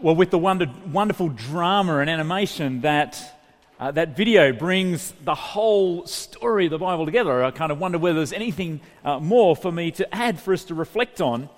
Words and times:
Well, 0.00 0.16
with 0.16 0.30
the 0.30 0.38
wonder, 0.38 0.66
wonderful 0.90 1.28
drama 1.28 1.98
and 1.98 2.10
animation 2.10 2.80
that 2.80 3.40
uh, 3.78 3.92
that 3.92 4.16
video 4.16 4.52
brings 4.52 5.12
the 5.22 5.36
whole 5.36 6.04
story 6.06 6.64
of 6.66 6.72
the 6.72 6.78
Bible 6.78 7.04
together, 7.04 7.44
I 7.44 7.52
kind 7.52 7.70
of 7.70 7.78
wonder 7.78 7.98
whether 7.98 8.16
there's 8.16 8.32
anything 8.32 8.80
uh, 9.04 9.20
more 9.20 9.54
for 9.54 9.70
me 9.70 9.92
to 9.92 10.14
add 10.14 10.40
for 10.40 10.52
us 10.52 10.64
to 10.64 10.74
reflect 10.74 11.20
on 11.20 11.48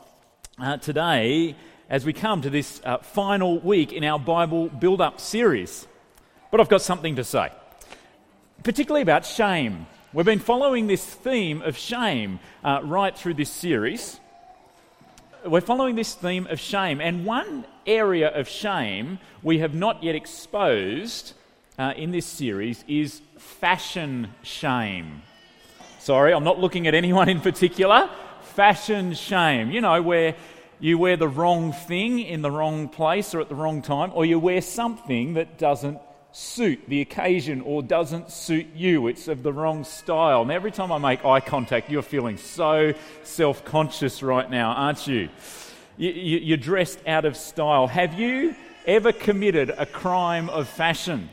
uh, 0.59 0.77
today 0.77 1.57
as 1.89 2.05
we 2.05 2.13
come 2.13 2.43
to 2.43 2.51
this 2.51 2.81
uh, 2.85 2.99
final 2.99 3.59
week 3.61 3.93
in 3.93 4.05
our 4.05 4.19
Bible 4.19 4.69
build 4.69 5.01
up 5.01 5.19
series. 5.19 5.87
But 6.51 6.61
I've 6.61 6.69
got 6.69 6.83
something 6.83 7.17
to 7.17 7.25
say, 7.25 7.51
particularly 8.63 9.03
about 9.03 9.25
shame. 9.25 9.87
We've 10.13 10.27
been 10.27 10.41
following 10.41 10.89
this 10.89 11.05
theme 11.05 11.63
of 11.63 11.77
shame 11.79 12.41
uh, 12.63 12.81
right 12.85 13.17
through 13.17 13.35
this 13.35 13.51
series 13.51 14.21
we're 15.47 15.61
following 15.61 15.95
this 15.95 16.15
theme 16.15 16.47
of 16.49 16.61
shame. 16.61 17.01
And 17.01 17.25
one 17.25 17.65
area 17.87 18.29
of 18.29 18.49
shame 18.49 19.19
we 19.43 19.59
have 19.59 19.75
not 19.75 20.03
yet 20.03 20.15
exposed 20.15 21.33
uh, 21.79 21.93
in 21.97 22.11
this 22.11 22.27
series 22.27 22.85
is 22.89 23.21
fashion 23.39 24.29
shame. 24.43 25.23
Sorry, 25.99 26.33
I'm 26.33 26.45
not 26.45 26.59
looking 26.59 26.87
at 26.87 26.95
anyone 26.95 27.29
in 27.29 27.41
particular. 27.41 28.09
Fashion 28.55 29.15
shame. 29.15 29.71
You 29.71 29.81
know, 29.81 30.01
where 30.03 30.35
you 30.79 30.99
wear 30.99 31.17
the 31.17 31.29
wrong 31.29 31.73
thing 31.73 32.21
in 32.21 32.43
the 32.43 32.51
wrong 32.51 32.89
place 32.89 33.35
or 33.35 33.41
at 33.41 33.49
the 33.49 33.55
wrong 33.55 33.83
time, 33.83 34.11
or 34.15 34.25
you 34.25 34.39
wear 34.39 34.61
something 34.61 35.35
that 35.35 35.59
doesn't 35.59 35.99
suit 36.33 36.81
the 36.89 37.01
occasion 37.01 37.63
or 37.63 37.83
doesn't 37.83 38.31
suit 38.31 38.67
you. 38.75 39.07
It's 39.07 39.27
of 39.27 39.43
the 39.43 39.53
wrong 39.53 39.85
style. 39.85 40.43
And 40.43 40.51
every 40.51 40.71
time 40.71 40.93
I 40.93 40.99
make 40.99 41.25
eye 41.25 41.41
contact, 41.41 41.91
you're 41.91 42.03
feeling 42.03 42.37
so 42.37 42.93
self 43.23 43.65
conscious 43.65 44.23
right 44.23 44.51
now, 44.51 44.73
aren't 44.73 45.07
you? 45.07 45.29
You're 45.99 46.59
dressed 46.59 46.99
out 47.07 47.25
of 47.25 47.37
style. 47.37 47.87
Have 47.87 48.19
you 48.19 48.55
ever 48.87 49.13
committed 49.13 49.71
a 49.71 49.87
crime 49.87 50.51
of 50.51 50.69
fashion? 50.69 51.31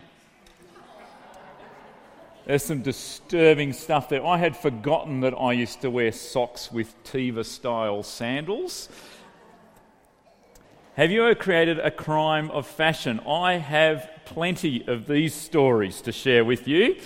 There's 2.46 2.64
some 2.64 2.82
disturbing 2.82 3.74
stuff 3.74 4.10
there. 4.10 4.26
I 4.26 4.38
had 4.38 4.56
forgotten 4.56 5.22
that 5.22 5.34
I 5.34 5.54
used 5.54 5.82
to 5.82 5.90
wear 5.90 6.12
socks 6.12 6.72
with 6.72 6.94
Teva 7.04 7.46
style 7.46 8.04
sandals. 8.04 8.90
Have 10.96 11.12
you 11.12 11.24
ever 11.24 11.36
created 11.36 11.80
a 11.80 11.92
crime 11.92 12.50
of 12.52 12.66
fashion? 12.66 13.20
I 13.28 13.54
have 13.54 14.10
plenty 14.26 14.86
of 14.88 15.08
these 15.08 15.34
stories 15.34 16.02
to 16.02 16.12
share 16.12 16.46
with 16.46 16.68
you, 16.68 16.98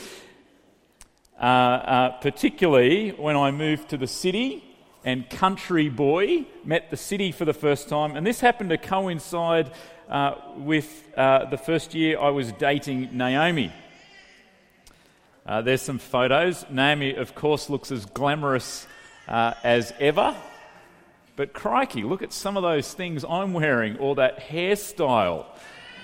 uh, 1.39 1.44
uh, 1.44 2.09
particularly 2.19 3.11
when 3.11 3.35
I 3.35 3.50
moved 3.50 3.89
to 3.89 3.97
the 3.97 4.08
city 4.08 4.63
and 5.08 5.30
country 5.30 5.88
boy 5.88 6.45
met 6.66 6.89
the 6.89 6.97
city 6.97 7.31
for 7.31 7.45
the 7.45 7.53
first 7.53 7.88
time. 7.88 8.17
And 8.17 8.27
this 8.27 8.41
happened 8.41 8.72
to 8.72 8.77
coincide 8.77 9.72
uh, 10.09 10.33
with 10.58 11.08
uh, 11.16 11.45
the 11.45 11.58
first 11.58 11.95
year 11.95 12.19
I 12.19 12.27
was 12.27 12.52
dating 12.52 13.16
Naomi. 13.16 13.72
Uh, 15.45 15.61
there's 15.61 15.81
some 15.81 15.97
photos. 15.97 16.66
Naomi, 16.69 17.16
of 17.16 17.35
course, 17.35 17.69
looks 17.69 17.89
as 17.89 18.05
glamorous 18.05 18.85
uh, 19.30 19.53
as 19.63 19.94
ever. 19.97 20.35
But 21.38 21.53
crikey, 21.53 22.03
look 22.03 22.22
at 22.22 22.33
some 22.33 22.58
of 22.58 22.63
those 22.63 22.94
things 22.94 23.23
I'm 23.23 23.53
wearing 23.53 23.95
or 24.00 24.16
that 24.16 24.41
hairstyle. 24.41 25.45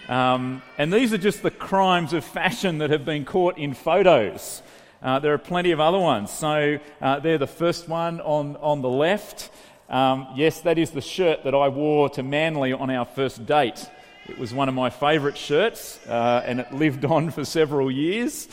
Um, 0.08 0.62
and 0.78 0.94
these 0.94 1.12
are 1.12 1.18
just 1.18 1.44
the 1.44 1.52
crimes 1.52 2.14
of 2.14 2.24
fashion 2.24 2.78
that 2.78 2.90
have 2.90 3.04
been 3.04 3.26
caught 3.26 3.58
in 3.58 3.74
photos. 3.74 4.62
Uh, 5.04 5.20
there 5.20 5.34
are 5.34 5.38
plenty 5.38 5.72
of 5.72 5.80
other 5.80 6.00
ones. 6.00 6.32
So 6.32 6.80
uh, 7.02 7.20
they're 7.20 7.38
the 7.38 7.46
first 7.46 7.90
one 7.90 8.22
on, 8.22 8.56
on 8.56 8.82
the 8.82 8.90
left. 8.90 9.52
Um, 9.90 10.28
yes, 10.36 10.62
that 10.62 10.78
is 10.78 10.92
the 10.92 11.02
shirt 11.02 11.44
that 11.44 11.54
I 11.54 11.68
wore 11.68 12.10
to 12.12 12.24
Manly 12.24 12.72
on 12.74 12.90
our 12.90 13.06
first 13.06 13.46
date. 13.46 13.86
It 14.30 14.40
was 14.40 14.54
one 14.54 14.70
of 14.70 14.76
my 14.76 14.90
favourite 14.90 15.38
shirts, 15.38 16.00
uh, 16.08 16.44
and 16.46 16.62
it 16.62 16.74
lived 16.74 17.04
on 17.04 17.30
for 17.30 17.44
several 17.44 17.92
years. 17.92 18.48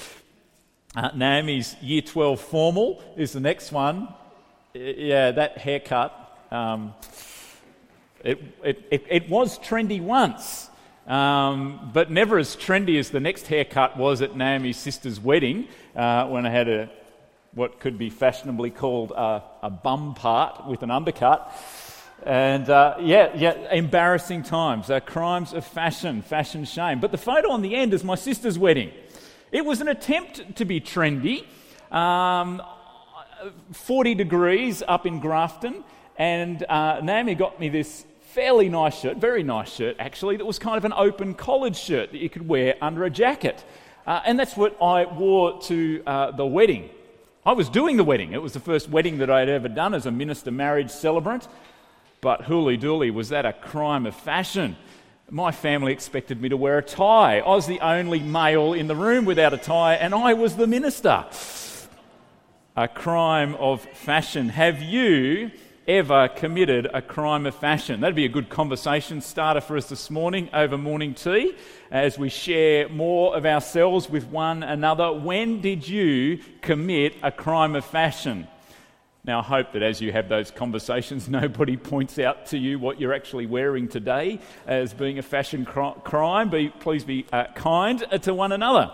Uh, 0.97 1.11
Naomi's 1.15 1.77
Year 1.81 2.03
12 2.03 2.41
formal 2.41 3.03
is 3.17 3.32
the 3.32 3.41
next 3.41 3.71
one. 3.71 4.09
Yeah, 4.75 5.31
that 5.31 5.59
haircut 5.59 6.21
um, 6.50 6.94
it, 8.25 8.43
it, 8.65 8.87
it, 8.91 9.06
it, 9.09 9.28
was 9.28 9.59
trendy 9.61 10.00
once, 10.00 10.69
um, 11.10 11.91
but 11.93 12.10
never 12.10 12.38
as 12.38 12.54
trendy 12.54 12.98
as 12.98 13.10
the 13.10 13.19
next 13.19 13.48
haircut 13.48 13.97
was 13.97 14.22
at 14.22 14.37
Naomi's 14.37 14.76
sister's 14.76 15.19
wedding 15.19 15.66
uh, 15.97 16.26
when 16.28 16.47
I 16.47 16.50
had 16.50 16.69
a 16.69 16.91
what 17.53 17.81
could 17.81 17.98
be 17.98 18.10
fashionably 18.10 18.71
called 18.71 19.10
a, 19.10 19.43
a 19.62 19.70
bum 19.70 20.15
part 20.15 20.69
with 20.69 20.84
an 20.84 20.91
undercut. 20.93 21.53
And 22.22 22.70
uh, 22.70 22.99
yeah, 23.00 23.34
yeah, 23.34 23.72
embarrassing 23.72 24.44
times, 24.44 24.88
uh, 24.88 25.00
crimes 25.00 25.53
of 25.53 25.66
fashion, 25.66 26.22
fashion 26.22 26.65
shame. 26.65 27.00
But 27.00 27.10
the 27.10 27.19
photo 27.19 27.50
on 27.50 27.62
the 27.62 27.75
end 27.75 27.93
is 27.93 28.04
my 28.04 28.15
sister's 28.15 28.56
wedding. 28.56 28.93
It 29.50 29.65
was 29.65 29.81
an 29.81 29.88
attempt 29.88 30.56
to 30.56 30.65
be 30.65 30.81
trendy. 30.81 31.44
Um, 31.91 32.62
40 33.72 34.15
degrees 34.15 34.82
up 34.87 35.06
in 35.06 35.19
Grafton, 35.19 35.82
and 36.16 36.62
uh, 36.69 37.00
Naomi 37.03 37.34
got 37.34 37.59
me 37.59 37.69
this 37.69 38.04
fairly 38.35 38.69
nice 38.69 39.01
shirt, 39.01 39.17
very 39.17 39.43
nice 39.43 39.73
shirt 39.73 39.97
actually, 39.99 40.37
that 40.37 40.45
was 40.45 40.59
kind 40.59 40.77
of 40.77 40.85
an 40.85 40.93
open 40.93 41.35
collared 41.35 41.77
shirt 41.77 42.13
that 42.13 42.19
you 42.19 42.29
could 42.29 42.47
wear 42.47 42.77
under 42.81 43.05
a 43.05 43.11
jacket. 43.11 43.65
Uh, 44.07 44.21
and 44.25 44.39
that's 44.39 44.57
what 44.57 44.81
I 44.81 45.05
wore 45.05 45.61
to 45.63 46.03
uh, 46.07 46.31
the 46.31 46.47
wedding. 46.47 46.91
I 47.45 47.53
was 47.53 47.69
doing 47.69 47.97
the 47.97 48.05
wedding. 48.05 48.33
It 48.33 48.41
was 48.41 48.53
the 48.53 48.61
first 48.61 48.89
wedding 48.89 49.19
that 49.19 49.31
I 49.31 49.41
had 49.41 49.49
ever 49.49 49.69
done 49.69 49.95
as 49.95 50.07
a 50.07 50.11
minister 50.11 50.51
marriage 50.51 50.91
celebrant. 50.91 51.49
But 52.21 52.43
hooly 52.43 52.79
dooly, 52.79 53.13
was 53.13 53.31
that 53.31 53.47
a 53.47 53.53
crime 53.53 54.07
of 54.07 54.15
fashion? 54.15 54.77
My 55.29 55.51
family 55.51 55.93
expected 55.93 56.41
me 56.41 56.51
to 56.51 56.57
wear 56.57 56.79
a 56.79 56.83
tie. 56.83 57.41
I 57.41 57.49
was 57.49 57.67
the 57.67 57.81
only 57.81 58.21
male 58.21 58.75
in 58.75 58.87
the 58.87 58.97
room 58.97 59.25
without 59.25 59.55
a 59.55 59.59
tie, 59.59 59.95
and 59.95 60.15
I 60.15 60.35
was 60.35 60.57
the 60.57 60.67
minister. 60.67 61.25
A 62.77 62.89
crime 62.89 63.55
of 63.57 63.81
fashion. 63.81 64.51
Have 64.51 64.83
you 64.83 65.51
ever 65.87 66.29
committed 66.29 66.89
a 66.93 67.03
crime 67.03 67.47
of 67.47 67.55
fashion? 67.55 68.01
That'd 68.01 68.17
be 68.17 68.25
a 68.25 68.29
good 68.29 68.49
conversation 68.49 69.21
starter 69.21 69.61
for 69.61 69.77
us 69.77 69.89
this 69.89 70.11
morning 70.11 70.51
over 70.53 70.77
morning 70.77 71.15
tea 71.15 71.55
as 71.91 72.19
we 72.19 72.29
share 72.29 72.89
more 72.89 73.37
of 73.37 73.47
ourselves 73.47 74.09
with 74.09 74.27
one 74.27 74.63
another. 74.63 75.13
When 75.13 75.61
did 75.61 75.89
you 75.89 76.41
commit 76.61 77.15
a 77.23 77.33
crime 77.33 77.75
of 77.77 77.85
fashion? 77.85 78.47
Now, 79.25 79.41
I 79.41 79.43
hope 79.43 79.73
that 79.73 79.83
as 79.83 80.01
you 80.01 80.13
have 80.13 80.29
those 80.29 80.51
conversations, 80.51 81.29
nobody 81.31 81.77
points 81.77 82.19
out 82.19 82.47
to 82.47 82.59
you 82.59 82.79
what 82.79 83.01
you're 83.01 83.15
actually 83.15 83.47
wearing 83.47 83.89
today 83.89 84.41
as 84.67 84.95
being 84.95 85.19
a 85.19 85.23
fashion 85.23 85.65
crime. 85.65 86.51
Be, 86.51 86.69
please 86.69 87.05
be 87.05 87.27
uh, 87.33 87.45
kind 87.55 88.05
to 88.23 88.35
one 88.35 88.53
another. 88.53 88.91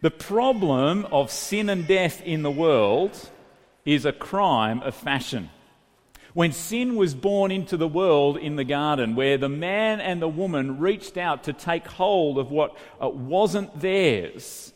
The 0.00 0.10
problem 0.10 1.06
of 1.12 1.30
sin 1.30 1.68
and 1.68 1.86
death 1.86 2.22
in 2.22 2.42
the 2.42 2.50
world 2.50 3.30
is 3.84 4.04
a 4.04 4.12
crime 4.12 4.80
of 4.82 4.94
fashion. 4.94 5.50
When 6.34 6.52
sin 6.52 6.96
was 6.96 7.14
born 7.14 7.50
into 7.50 7.76
the 7.76 7.88
world 7.88 8.38
in 8.38 8.56
the 8.56 8.64
garden, 8.64 9.14
where 9.14 9.36
the 9.36 9.50
man 9.50 10.00
and 10.00 10.22
the 10.22 10.28
woman 10.28 10.78
reached 10.78 11.18
out 11.18 11.44
to 11.44 11.52
take 11.52 11.86
hold 11.86 12.38
of 12.38 12.50
what 12.50 12.76
uh, 13.02 13.08
wasn't 13.08 13.78
theirs, 13.78 14.72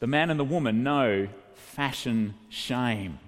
the 0.00 0.08
man 0.08 0.30
and 0.30 0.40
the 0.40 0.44
woman 0.44 0.82
know 0.82 1.28
fashion 1.54 2.34
shame. 2.48 3.18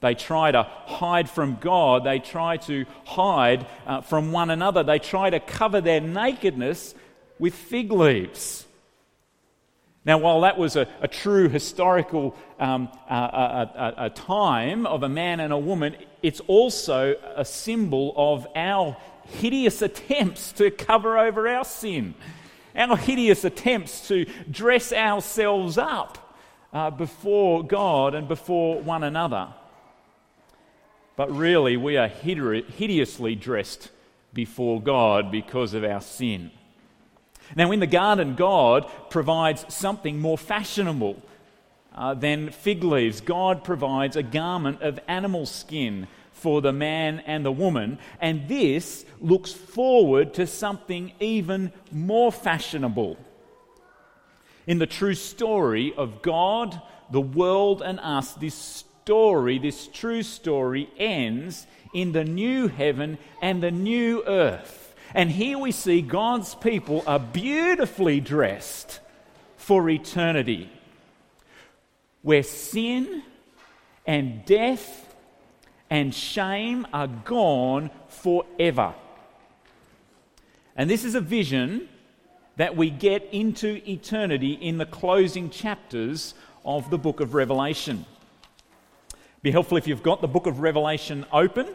They 0.00 0.14
try 0.14 0.52
to 0.52 0.64
hide 0.64 1.30
from 1.30 1.56
God. 1.60 2.04
They 2.04 2.18
try 2.18 2.58
to 2.58 2.84
hide 3.04 3.66
uh, 3.86 4.02
from 4.02 4.32
one 4.32 4.50
another. 4.50 4.82
They 4.82 4.98
try 4.98 5.30
to 5.30 5.40
cover 5.40 5.80
their 5.80 6.00
nakedness 6.00 6.94
with 7.38 7.54
fig 7.54 7.90
leaves. 7.90 8.66
Now, 10.06 10.18
while 10.18 10.42
that 10.42 10.58
was 10.58 10.76
a, 10.76 10.86
a 11.00 11.08
true 11.08 11.48
historical 11.48 12.36
um, 12.60 12.90
a, 13.08 13.14
a, 13.14 13.94
a, 14.06 14.10
time 14.10 14.86
of 14.86 15.02
a 15.02 15.08
man 15.08 15.40
and 15.40 15.52
a 15.52 15.58
woman, 15.58 15.96
it's 16.22 16.40
also 16.40 17.14
a 17.34 17.44
symbol 17.44 18.12
of 18.16 18.46
our 18.54 18.96
hideous 19.24 19.80
attempts 19.80 20.52
to 20.52 20.70
cover 20.70 21.18
over 21.18 21.48
our 21.48 21.64
sin, 21.64 22.14
our 22.74 22.98
hideous 22.98 23.44
attempts 23.44 24.08
to 24.08 24.26
dress 24.50 24.92
ourselves 24.92 25.78
up 25.78 26.38
uh, 26.74 26.90
before 26.90 27.64
God 27.64 28.14
and 28.14 28.28
before 28.28 28.82
one 28.82 29.04
another. 29.04 29.48
But 31.16 31.30
really, 31.30 31.76
we 31.76 31.96
are 31.96 32.08
hideously 32.08 33.36
dressed 33.36 33.90
before 34.34 34.82
God 34.82 35.30
because 35.30 35.72
of 35.72 35.84
our 35.84 36.00
sin. 36.00 36.50
Now, 37.56 37.70
in 37.72 37.80
the 37.80 37.86
garden, 37.86 38.34
God 38.34 38.90
provides 39.10 39.64
something 39.68 40.20
more 40.20 40.38
fashionable 40.38 41.22
uh, 41.94 42.14
than 42.14 42.50
fig 42.50 42.82
leaves. 42.82 43.20
God 43.20 43.64
provides 43.64 44.16
a 44.16 44.22
garment 44.22 44.82
of 44.82 44.98
animal 45.06 45.46
skin 45.46 46.08
for 46.32 46.60
the 46.60 46.72
man 46.72 47.20
and 47.20 47.44
the 47.44 47.52
woman, 47.52 47.98
and 48.20 48.48
this 48.48 49.06
looks 49.20 49.52
forward 49.52 50.34
to 50.34 50.46
something 50.46 51.12
even 51.20 51.72
more 51.90 52.32
fashionable. 52.32 53.16
In 54.66 54.78
the 54.78 54.86
true 54.86 55.14
story 55.14 55.94
of 55.96 56.22
God, 56.22 56.80
the 57.10 57.20
world, 57.20 57.82
and 57.82 58.00
us, 58.00 58.32
this 58.34 58.54
story, 58.54 59.58
this 59.58 59.86
true 59.86 60.22
story, 60.22 60.90
ends 60.98 61.66
in 61.94 62.12
the 62.12 62.24
new 62.24 62.68
heaven 62.68 63.18
and 63.40 63.62
the 63.62 63.70
new 63.70 64.24
earth. 64.26 64.83
And 65.14 65.30
here 65.30 65.58
we 65.58 65.70
see 65.70 66.02
God's 66.02 66.56
people 66.56 67.04
are 67.06 67.20
beautifully 67.20 68.20
dressed 68.20 68.98
for 69.56 69.88
eternity, 69.88 70.68
where 72.22 72.42
sin 72.42 73.22
and 74.06 74.44
death 74.44 75.14
and 75.88 76.12
shame 76.12 76.86
are 76.92 77.06
gone 77.06 77.90
forever. 78.08 78.94
And 80.76 80.90
this 80.90 81.04
is 81.04 81.14
a 81.14 81.20
vision 81.20 81.88
that 82.56 82.76
we 82.76 82.90
get 82.90 83.28
into 83.32 83.80
eternity 83.88 84.52
in 84.52 84.78
the 84.78 84.86
closing 84.86 85.48
chapters 85.48 86.34
of 86.64 86.90
the 86.90 86.98
book 86.98 87.20
of 87.20 87.34
Revelation. 87.34 88.04
Be 89.42 89.52
helpful 89.52 89.78
if 89.78 89.86
you've 89.86 90.02
got 90.02 90.20
the 90.20 90.28
book 90.28 90.46
of 90.46 90.58
Revelation 90.60 91.24
open. 91.32 91.68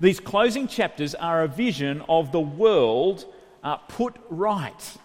These 0.00 0.20
closing 0.20 0.68
chapters 0.68 1.14
are 1.14 1.42
a 1.42 1.48
vision 1.48 2.02
of 2.08 2.30
the 2.30 2.40
world 2.40 3.24
uh, 3.64 3.76
put 3.76 4.16
right. 4.30 4.96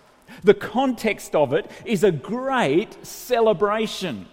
The 0.44 0.54
context 0.54 1.36
of 1.36 1.54
it 1.54 1.70
is 1.86 2.04
a 2.04 2.12
great 2.12 3.06
celebration. 3.06 4.28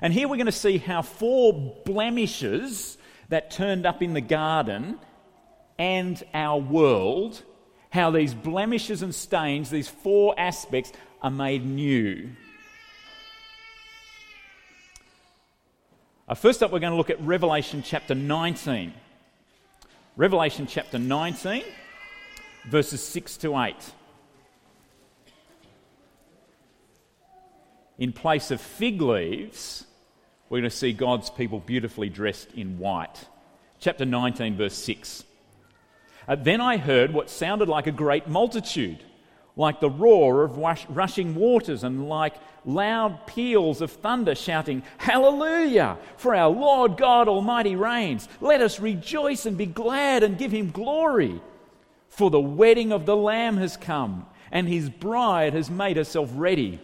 And 0.00 0.12
here 0.12 0.28
we're 0.28 0.36
going 0.36 0.46
to 0.46 0.52
see 0.52 0.78
how 0.78 1.02
four 1.02 1.52
blemishes 1.84 2.98
that 3.28 3.50
turned 3.50 3.86
up 3.86 4.02
in 4.02 4.14
the 4.14 4.20
garden 4.20 4.98
and 5.78 6.22
our 6.34 6.58
world, 6.58 7.42
how 7.90 8.10
these 8.10 8.34
blemishes 8.34 9.02
and 9.02 9.14
stains, 9.14 9.70
these 9.70 9.88
four 9.88 10.34
aspects, 10.38 10.92
are 11.22 11.30
made 11.30 11.64
new. 11.64 12.30
Uh, 16.28 16.34
first 16.34 16.62
up, 16.62 16.72
we're 16.72 16.78
going 16.78 16.92
to 16.92 16.96
look 16.96 17.10
at 17.10 17.20
Revelation 17.20 17.82
chapter 17.84 18.14
19. 18.14 18.92
Revelation 20.16 20.66
chapter 20.66 20.98
19, 20.98 21.62
verses 22.68 23.00
6 23.00 23.36
to 23.38 23.56
8. 23.56 23.76
In 27.98 28.12
place 28.12 28.50
of 28.50 28.60
fig 28.60 29.00
leaves, 29.00 29.86
we're 30.48 30.58
going 30.58 30.70
to 30.70 30.76
see 30.76 30.92
God's 30.92 31.30
people 31.30 31.60
beautifully 31.60 32.08
dressed 32.08 32.52
in 32.54 32.78
white. 32.78 33.28
Chapter 33.78 34.04
19, 34.04 34.56
verse 34.56 34.74
6. 34.74 35.22
Uh, 36.26 36.34
then 36.34 36.60
I 36.60 36.76
heard 36.76 37.12
what 37.12 37.30
sounded 37.30 37.68
like 37.68 37.86
a 37.86 37.92
great 37.92 38.26
multitude, 38.26 38.98
like 39.54 39.78
the 39.78 39.90
roar 39.90 40.42
of 40.42 40.58
rushing 40.88 41.36
waters, 41.36 41.84
and 41.84 42.08
like 42.08 42.34
loud 42.64 43.26
peals 43.26 43.80
of 43.80 43.90
thunder, 43.90 44.34
shouting, 44.34 44.82
Hallelujah! 44.98 45.98
For 46.16 46.34
our 46.34 46.48
Lord 46.48 46.96
God 46.96 47.28
Almighty 47.28 47.76
reigns. 47.76 48.28
Let 48.40 48.60
us 48.60 48.80
rejoice 48.80 49.46
and 49.46 49.56
be 49.56 49.66
glad 49.66 50.22
and 50.22 50.38
give 50.38 50.52
him 50.52 50.70
glory. 50.70 51.40
For 52.08 52.30
the 52.30 52.40
wedding 52.40 52.92
of 52.92 53.06
the 53.06 53.16
Lamb 53.16 53.56
has 53.58 53.76
come, 53.76 54.26
and 54.50 54.68
his 54.68 54.90
bride 54.90 55.54
has 55.54 55.70
made 55.70 55.96
herself 55.96 56.30
ready. 56.34 56.80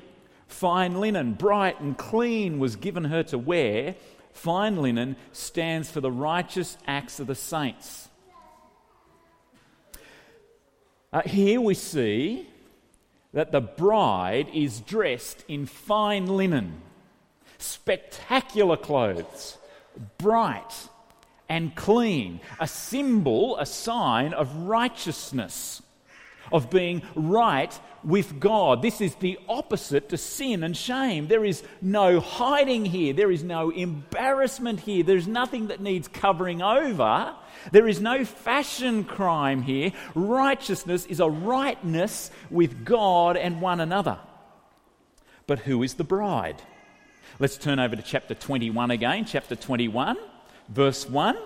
Fine 0.47 1.01
linen, 1.01 1.33
bright 1.35 1.81
and 1.81 1.99
clean, 1.99 2.59
was 2.59 2.77
given 2.77 3.05
her 3.05 3.23
to 3.25 3.39
wear. 3.39 3.97
Fine 4.33 4.77
linen 4.77 5.17
stands 5.33 5.91
for 5.91 6.01
the 6.01 6.11
righteous 6.11 6.79
acts 6.87 7.21
of 7.21 7.27
the 7.27 7.35
saints. 7.35 8.09
Uh, 11.13 11.23
here 11.23 11.61
we 11.61 11.75
see 11.75 12.47
that 13.37 13.53
the 13.53 13.61
bride 13.61 14.49
is 14.55 14.81
dressed 14.81 15.45
in 15.47 15.67
fine 15.67 16.27
linen, 16.27 16.81
spectacular 17.59 18.79
clothes, 18.79 19.59
bright 20.17 20.89
and 21.47 21.75
clean, 21.75 22.41
a 22.59 22.67
symbol, 22.67 23.59
a 23.59 23.67
sign 23.67 24.33
of 24.33 24.51
righteousness 24.57 25.83
of 26.53 26.71
being 26.71 27.03
right 27.15 27.79
with 28.05 28.39
God. 28.39 28.83
This 28.83 29.01
is 29.01 29.15
the 29.17 29.39
opposite 29.49 30.11
to 30.11 30.17
sin 30.17 30.63
and 30.63 30.77
shame. 30.77 31.29
There 31.29 31.45
is 31.45 31.63
no 31.83 32.21
hiding 32.21 32.85
here, 32.85 33.13
there 33.13 33.31
is 33.31 33.43
no 33.43 33.71
embarrassment 33.71 34.81
here, 34.81 35.03
there's 35.03 35.27
nothing 35.27 35.69
that 35.69 35.81
needs 35.81 36.09
covering 36.09 36.63
over. 36.63 37.35
There 37.73 37.89
is 37.89 38.01
no 38.01 38.25
fashion 38.25 39.05
crime 39.05 39.63
here. 39.63 39.93
Righteousness 40.15 41.07
is 41.07 41.21
a 41.21 41.29
rightness 41.29 42.31
with 42.51 42.85
God 42.85 43.37
and 43.37 43.61
one 43.61 43.81
another. 43.81 44.19
But 45.47 45.61
who 45.61 45.83
is 45.83 45.95
the 45.95 46.05
bride? 46.05 46.63
Let's 47.39 47.59
turn 47.59 47.79
over 47.79 47.97
to 47.97 48.03
chapter 48.03 48.35
21 48.35 48.91
again, 48.91 49.25
chapter 49.25 49.57
21, 49.57 50.17
verse 50.69 51.09
1. 51.09 51.37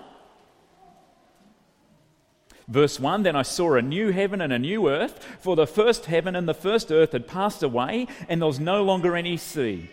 Verse 2.70 3.00
1 3.00 3.24
Then 3.24 3.36
I 3.36 3.42
saw 3.42 3.74
a 3.74 3.82
new 3.82 4.12
heaven 4.12 4.40
and 4.40 4.52
a 4.52 4.58
new 4.58 4.88
earth, 4.88 5.26
for 5.40 5.56
the 5.56 5.66
first 5.66 6.06
heaven 6.06 6.36
and 6.36 6.48
the 6.48 6.54
first 6.54 6.90
earth 6.90 7.12
had 7.12 7.26
passed 7.26 7.62
away, 7.62 8.06
and 8.28 8.40
there 8.40 8.46
was 8.46 8.60
no 8.60 8.82
longer 8.84 9.16
any 9.16 9.36
sea. 9.36 9.90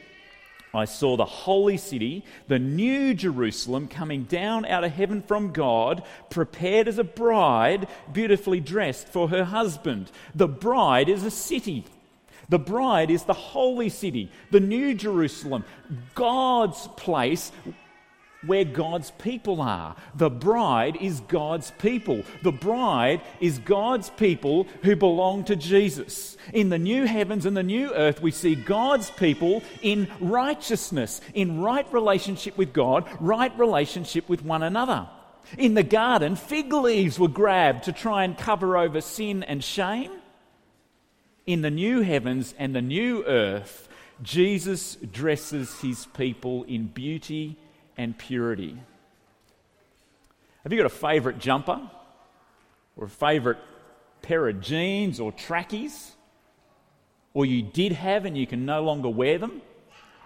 I 0.74 0.86
saw 0.86 1.18
the 1.18 1.26
holy 1.26 1.78
city, 1.78 2.24
the 2.48 2.60
new 2.60 3.16
Jerusalem, 3.16 3.88
coming 3.88 4.24
down 4.24 4.66
out 4.66 4.84
of 4.84 4.92
heaven 4.92 5.24
from 5.24 5.54
God, 5.54 6.04
prepared 6.30 6.88
as 6.88 7.00
a 7.00 7.04
bride, 7.04 7.88
beautifully 8.14 8.60
dressed 8.60 9.08
for 9.08 9.30
her 9.30 9.46
husband. 9.46 10.12
The 10.36 10.48
bride 10.48 11.10
is 11.10 11.24
a 11.24 11.32
city. 11.32 11.86
The 12.50 12.60
bride 12.60 13.10
is 13.10 13.24
the 13.24 13.34
holy 13.34 13.90
city, 13.90 14.32
the 14.52 14.60
new 14.60 14.94
Jerusalem, 14.94 15.66
God's 16.16 16.88
place 16.96 17.52
where 18.48 18.64
God's 18.64 19.12
people 19.12 19.62
are. 19.62 19.96
The 20.16 20.30
bride 20.30 20.98
is 21.00 21.20
God's 21.22 21.72
people. 21.78 22.24
The 22.42 22.52
bride 22.52 23.22
is 23.40 23.60
God's 23.60 24.10
people 24.12 24.68
who 24.84 24.96
belong 24.96 25.44
to 25.46 25.56
Jesus. 25.56 26.38
In 26.54 26.70
the 26.70 26.80
new 26.80 27.06
heavens 27.06 27.46
and 27.46 27.56
the 27.56 27.64
new 27.64 27.94
earth, 27.94 28.22
we 28.22 28.32
see 28.32 28.56
God's 28.56 29.10
people 29.12 29.62
in 29.82 30.08
righteousness, 30.20 31.22
in 31.34 31.62
right 31.62 31.92
relationship 31.94 32.58
with 32.58 32.74
God, 32.74 33.08
right 33.20 33.58
relationship 33.60 34.28
with 34.28 34.44
one 34.44 34.64
another. 34.64 35.08
In 35.58 35.76
the 35.76 35.84
garden, 35.84 36.36
fig 36.36 36.74
leaves 36.74 37.20
were 37.20 37.28
grabbed 37.28 37.84
to 37.84 37.92
try 37.92 38.24
and 38.24 38.38
cover 38.38 38.78
over 38.78 39.00
sin 39.02 39.44
and 39.44 39.64
shame. 39.64 40.12
In 41.46 41.62
the 41.62 41.72
new 41.72 42.02
heavens 42.02 42.54
and 42.58 42.76
the 42.76 42.82
new 42.82 43.24
earth, 43.26 43.88
Jesus 44.22 44.96
dresses 44.96 45.80
his 45.80 46.06
people 46.08 46.64
in 46.64 46.88
beauty 46.88 47.58
and 47.98 48.18
purity. 48.18 48.78
Have 50.64 50.72
you 50.72 50.78
got 50.78 50.86
a 50.86 50.90
favourite 50.90 51.40
jumper 51.40 51.80
or 52.96 53.06
a 53.06 53.10
favourite 53.10 53.60
pair 54.22 54.48
of 54.48 54.62
jeans 54.62 55.20
or 55.20 55.32
trackies? 55.32 56.14
Or 57.34 57.46
you 57.46 57.62
did 57.62 57.92
have 57.92 58.26
and 58.26 58.38
you 58.38 58.48
can 58.48 58.66
no 58.66 58.84
longer 58.84 59.10
wear 59.10 59.38
them? 59.38 59.62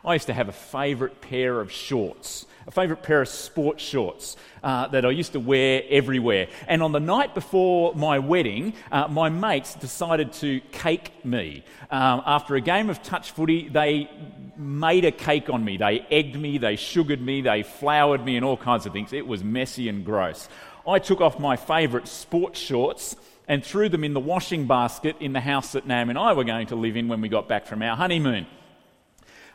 I 0.04 0.14
used 0.14 0.28
to 0.28 0.34
have 0.34 0.50
a 0.50 0.54
favourite 0.54 1.22
pair 1.22 1.62
of 1.62 1.72
shorts, 1.72 2.48
a 2.66 2.72
favourite 2.72 3.04
pair 3.04 3.22
of 3.22 3.28
sports 3.28 3.84
shorts 3.84 4.36
uh, 4.64 4.88
that 4.88 5.06
I 5.06 5.12
used 5.12 5.34
to 5.34 5.40
wear 5.40 5.84
everywhere. 5.90 6.48
And 6.68 6.82
on 6.82 6.92
the 6.92 7.00
night 7.00 7.36
before 7.36 7.94
my 7.94 8.18
wedding, 8.18 8.74
uh, 8.92 9.08
my 9.10 9.30
mates 9.30 9.76
decided 9.76 10.34
to 10.34 10.60
cake 10.72 11.24
me. 11.24 11.64
Um, 11.92 12.24
after 12.26 12.56
a 12.56 12.62
game 12.62 12.90
of 12.90 13.04
touch 13.04 13.32
footy, 13.32 13.70
they 13.70 14.10
made 14.58 15.06
a 15.06 15.12
cake 15.12 15.52
on 15.52 15.64
me. 15.64 15.78
They 15.78 16.06
egged 16.10 16.36
me, 16.36 16.58
they 16.58 16.78
sugared 16.78 17.22
me, 17.22 17.42
they 17.42 17.62
floured 17.62 18.26
me, 18.26 18.38
and 18.38 18.46
all 18.46 18.58
kinds 18.58 18.88
of 18.88 18.94
things. 18.94 19.14
It 19.14 19.28
was 19.28 19.44
messy 19.44 19.88
and 19.88 20.04
gross. 20.04 20.50
I 20.88 20.98
took 20.98 21.22
off 21.22 21.40
my 21.40 21.58
favourite 21.58 22.08
sports 22.08 22.60
shorts 22.60 23.16
and 23.48 23.64
threw 23.64 23.88
them 23.88 24.04
in 24.04 24.14
the 24.14 24.20
washing 24.20 24.66
basket 24.66 25.16
in 25.20 25.34
the 25.34 25.42
house 25.42 25.74
that 25.74 25.86
Nam 25.86 26.10
and 26.10 26.18
I 26.18 26.34
were 26.34 26.44
going 26.44 26.68
to 26.68 26.76
live 26.76 26.98
in 26.98 27.08
when 27.08 27.22
we 27.22 27.30
got 27.30 27.48
back 27.48 27.68
from 27.68 27.84
our 27.84 27.96
honeymoon. 27.96 28.48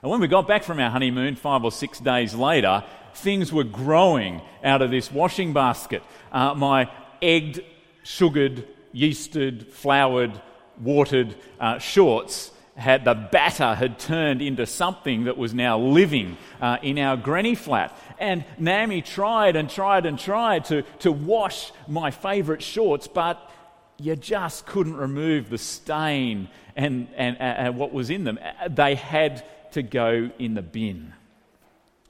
And 0.03 0.11
when 0.11 0.21
we 0.21 0.29
got 0.29 0.47
back 0.47 0.63
from 0.63 0.79
our 0.79 0.91
honeymoon, 0.91 1.37
five 1.37 1.65
or 1.65 1.73
six 1.73 1.99
days 1.99 2.35
later, 2.35 2.85
things 3.15 3.53
were 3.53 3.65
growing 3.65 4.43
out 4.63 4.83
of 4.83 4.91
this 4.91 5.11
washing 5.11 5.53
basket. 5.53 6.03
Uh, 6.31 6.55
my 6.55 6.91
egged, 7.23 7.63
sugared, 8.03 8.67
yeasted, 8.95 9.73
floured, 9.73 10.41
watered 10.81 11.35
uh, 11.59 11.79
shorts 11.79 12.51
had 12.77 13.05
the 13.07 13.15
batter 13.15 13.75
had 13.75 13.99
turned 13.99 14.43
into 14.43 14.67
something 14.67 15.25
that 15.25 15.39
was 15.39 15.55
now 15.55 15.79
living 15.79 16.37
uh, 16.61 16.77
in 16.83 16.99
our 16.99 17.17
granny 17.17 17.55
flat. 17.55 17.97
And 18.19 18.45
Naomi 18.59 19.01
tried 19.01 19.57
and 19.57 19.71
tried 19.71 20.05
and 20.05 20.19
tried 20.19 20.67
to, 20.67 20.83
to 21.01 21.11
wash 21.11 21.73
my 21.89 22.11
favourite 22.11 22.63
shorts, 22.63 23.09
but 23.09 23.51
you 23.99 24.15
just 24.15 24.67
couldn't 24.67 24.97
remove 24.97 25.49
the 25.49 25.57
stain 25.57 26.49
and, 26.77 27.09
and, 27.17 27.41
and 27.41 27.79
what 27.79 27.95
was 27.95 28.11
in 28.11 28.25
them. 28.25 28.39
They 28.69 28.95
had 28.95 29.43
to 29.73 29.83
go 29.83 30.31
in 30.39 30.55
the 30.55 30.63
bin. 30.63 31.13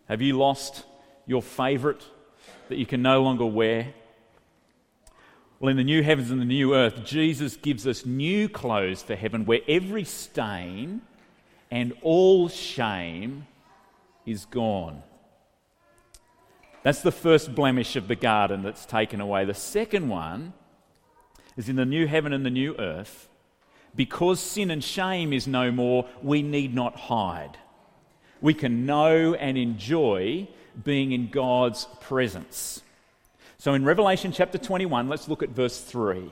Have 0.09 0.23
you 0.23 0.39
lost 0.39 0.85
your 1.27 1.43
favourite 1.43 2.05
that 2.69 2.79
you 2.79 2.87
can 2.87 3.03
no 3.03 3.23
longer 3.23 3.47
wear? 3.47 3.95
Well, 5.59 5.71
in 5.71 5.77
the 5.77 5.85
new 5.85 6.03
heavens 6.03 6.31
and 6.31 6.41
the 6.41 6.45
new 6.45 6.75
earth, 6.75 7.05
Jesus 7.05 7.57
gives 7.57 7.87
us 7.87 8.05
new 8.05 8.49
clothes 8.49 9.03
for 9.03 9.17
heaven 9.17 9.47
where 9.47 9.61
every 9.67 10.05
stain 10.05 11.01
and 11.71 11.95
all 12.03 12.49
shame 12.49 13.47
is 14.27 14.45
gone. 14.45 15.03
That's 16.83 17.03
the 17.03 17.13
first 17.13 17.55
blemish 17.55 17.97
of 17.97 18.07
the 18.07 18.15
garden 18.15 18.63
that's 18.63 18.87
taken 18.87 19.21
away. 19.21 19.45
The 19.45 19.55
second 19.55 20.09
one 20.09 20.53
is 21.57 21.69
in 21.69 21.77
the 21.77 21.85
new 21.85 22.07
heaven 22.07 22.33
and 22.33 22.47
the 22.47 22.51
new 22.51 22.77
earth. 22.79 23.29
Because 23.97 24.39
sin 24.39 24.71
and 24.71 24.85
shame 24.85 25.33
is 25.33 25.47
no 25.47 25.73
more, 25.73 26.07
we 26.23 26.43
need 26.43 26.75
not 26.75 26.95
hide. 26.95 27.57
We 28.41 28.55
can 28.55 28.87
know 28.87 29.35
and 29.35 29.57
enjoy 29.57 30.49
being 30.85 31.13
in 31.13 31.31
God's 31.31 31.87
presence. 32.01 32.83
So 33.59 33.73
in 33.73 33.85
Revelation 33.85 34.33
chapter 34.33 34.59
21, 34.59 35.09
let's 35.09 35.29
look 35.29 35.43
at 35.43 35.49
verse 35.49 35.81
3. 35.81 36.31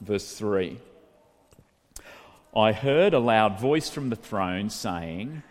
Verse 0.00 0.36
3. 0.36 0.78
I 2.56 2.72
heard 2.72 3.12
a 3.12 3.18
loud 3.18 3.60
voice 3.60 3.90
from 3.90 4.08
the 4.08 4.16
throne 4.16 4.70
saying, 4.70 5.42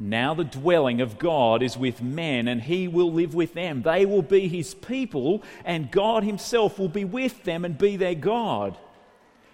Now 0.00 0.34
the 0.34 0.42
dwelling 0.42 1.00
of 1.00 1.16
God 1.16 1.62
is 1.62 1.78
with 1.78 2.02
men, 2.02 2.48
and 2.48 2.60
he 2.60 2.88
will 2.88 3.12
live 3.12 3.34
with 3.34 3.54
them. 3.54 3.82
They 3.82 4.04
will 4.04 4.22
be 4.22 4.48
his 4.48 4.74
people, 4.74 5.44
and 5.64 5.92
God 5.92 6.24
himself 6.24 6.76
will 6.76 6.88
be 6.88 7.04
with 7.04 7.44
them 7.44 7.64
and 7.64 7.78
be 7.78 7.96
their 7.96 8.16
God. 8.16 8.76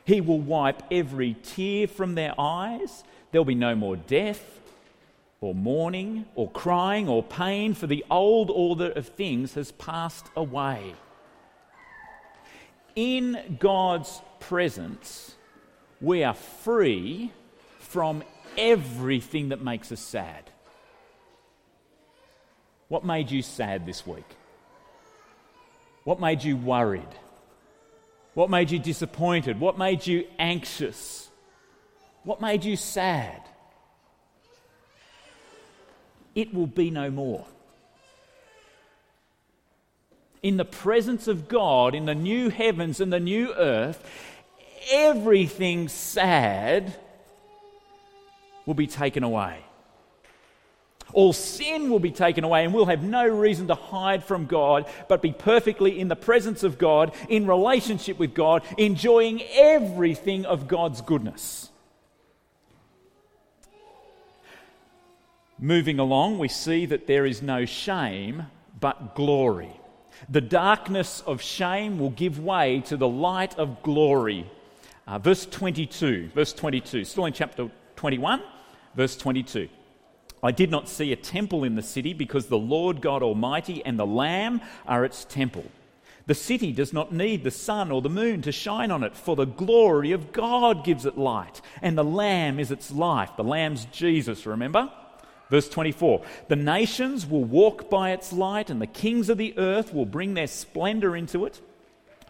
He 0.04 0.20
will 0.20 0.40
wipe 0.40 0.82
every 0.90 1.34
tear 1.42 1.86
from 1.86 2.14
their 2.14 2.34
eyes. 2.38 3.04
There'll 3.30 3.44
be 3.44 3.54
no 3.54 3.74
more 3.74 3.96
death, 3.96 4.60
or 5.40 5.54
mourning, 5.54 6.26
or 6.34 6.50
crying, 6.50 7.08
or 7.08 7.22
pain, 7.22 7.74
for 7.74 7.86
the 7.86 8.04
old 8.10 8.50
order 8.50 8.90
of 8.90 9.08
things 9.08 9.54
has 9.54 9.72
passed 9.72 10.26
away. 10.36 10.94
In 12.96 13.56
God's 13.58 14.20
presence, 14.40 15.36
we 16.00 16.24
are 16.24 16.34
free 16.34 17.32
from 17.78 18.22
everything 18.58 19.50
that 19.50 19.62
makes 19.62 19.92
us 19.92 20.00
sad. 20.00 20.50
What 22.88 23.04
made 23.04 23.30
you 23.30 23.42
sad 23.42 23.86
this 23.86 24.04
week? 24.06 24.24
What 26.04 26.20
made 26.20 26.42
you 26.42 26.56
worried? 26.56 27.02
What 28.34 28.50
made 28.50 28.70
you 28.70 28.78
disappointed? 28.78 29.58
What 29.58 29.78
made 29.78 30.06
you 30.06 30.26
anxious? 30.38 31.28
What 32.22 32.40
made 32.40 32.64
you 32.64 32.76
sad? 32.76 33.42
It 36.34 36.54
will 36.54 36.66
be 36.66 36.90
no 36.90 37.10
more. 37.10 37.44
In 40.42 40.56
the 40.56 40.64
presence 40.64 41.28
of 41.28 41.48
God, 41.48 41.94
in 41.94 42.06
the 42.06 42.14
new 42.14 42.48
heavens 42.48 43.00
and 43.00 43.12
the 43.12 43.20
new 43.20 43.52
earth, 43.54 44.02
everything 44.90 45.88
sad 45.88 46.94
will 48.64 48.74
be 48.74 48.86
taken 48.86 49.22
away. 49.22 49.58
All 51.12 51.32
sin 51.32 51.90
will 51.90 51.98
be 51.98 52.10
taken 52.10 52.44
away, 52.44 52.64
and 52.64 52.74
we'll 52.74 52.86
have 52.86 53.02
no 53.02 53.26
reason 53.26 53.68
to 53.68 53.74
hide 53.74 54.24
from 54.24 54.46
God, 54.46 54.86
but 55.08 55.22
be 55.22 55.32
perfectly 55.32 55.98
in 55.98 56.08
the 56.08 56.16
presence 56.16 56.62
of 56.62 56.78
God, 56.78 57.14
in 57.28 57.46
relationship 57.46 58.18
with 58.18 58.34
God, 58.34 58.62
enjoying 58.78 59.42
everything 59.52 60.44
of 60.44 60.68
God's 60.68 61.00
goodness. 61.00 61.70
Moving 65.58 65.98
along, 65.98 66.38
we 66.38 66.48
see 66.48 66.86
that 66.86 67.06
there 67.06 67.26
is 67.26 67.42
no 67.42 67.64
shame, 67.66 68.46
but 68.78 69.14
glory. 69.14 69.72
The 70.28 70.40
darkness 70.40 71.22
of 71.26 71.42
shame 71.42 71.98
will 71.98 72.10
give 72.10 72.38
way 72.38 72.80
to 72.86 72.96
the 72.96 73.08
light 73.08 73.58
of 73.58 73.82
glory 73.82 74.46
uh, 75.10 75.18
verse 75.18 75.44
22, 75.44 76.30
verse 76.36 76.52
22, 76.52 77.04
still 77.04 77.24
in 77.24 77.32
chapter 77.32 77.68
21, 77.96 78.40
verse 78.94 79.16
22. 79.16 79.68
I 80.42 80.52
did 80.52 80.70
not 80.70 80.88
see 80.88 81.12
a 81.12 81.16
temple 81.16 81.64
in 81.64 81.74
the 81.74 81.82
city 81.82 82.14
because 82.14 82.46
the 82.46 82.58
Lord 82.58 83.00
God 83.00 83.22
Almighty 83.22 83.84
and 83.84 83.98
the 83.98 84.06
Lamb 84.06 84.60
are 84.86 85.04
its 85.04 85.24
temple. 85.24 85.64
The 86.26 86.34
city 86.34 86.72
does 86.72 86.92
not 86.92 87.12
need 87.12 87.42
the 87.42 87.50
sun 87.50 87.90
or 87.90 88.00
the 88.00 88.08
moon 88.08 88.42
to 88.42 88.52
shine 88.52 88.90
on 88.90 89.02
it, 89.02 89.16
for 89.16 89.36
the 89.36 89.46
glory 89.46 90.12
of 90.12 90.32
God 90.32 90.84
gives 90.84 91.04
it 91.04 91.18
light, 91.18 91.60
and 91.82 91.98
the 91.98 92.04
Lamb 92.04 92.60
is 92.60 92.70
its 92.70 92.90
life. 92.92 93.30
The 93.36 93.44
Lamb's 93.44 93.86
Jesus, 93.86 94.46
remember? 94.46 94.90
Verse 95.50 95.68
24 95.68 96.22
The 96.48 96.56
nations 96.56 97.26
will 97.26 97.44
walk 97.44 97.90
by 97.90 98.12
its 98.12 98.32
light, 98.32 98.70
and 98.70 98.80
the 98.80 98.86
kings 98.86 99.28
of 99.28 99.38
the 99.38 99.58
earth 99.58 99.92
will 99.92 100.06
bring 100.06 100.34
their 100.34 100.46
splendor 100.46 101.16
into 101.16 101.44
it. 101.44 101.60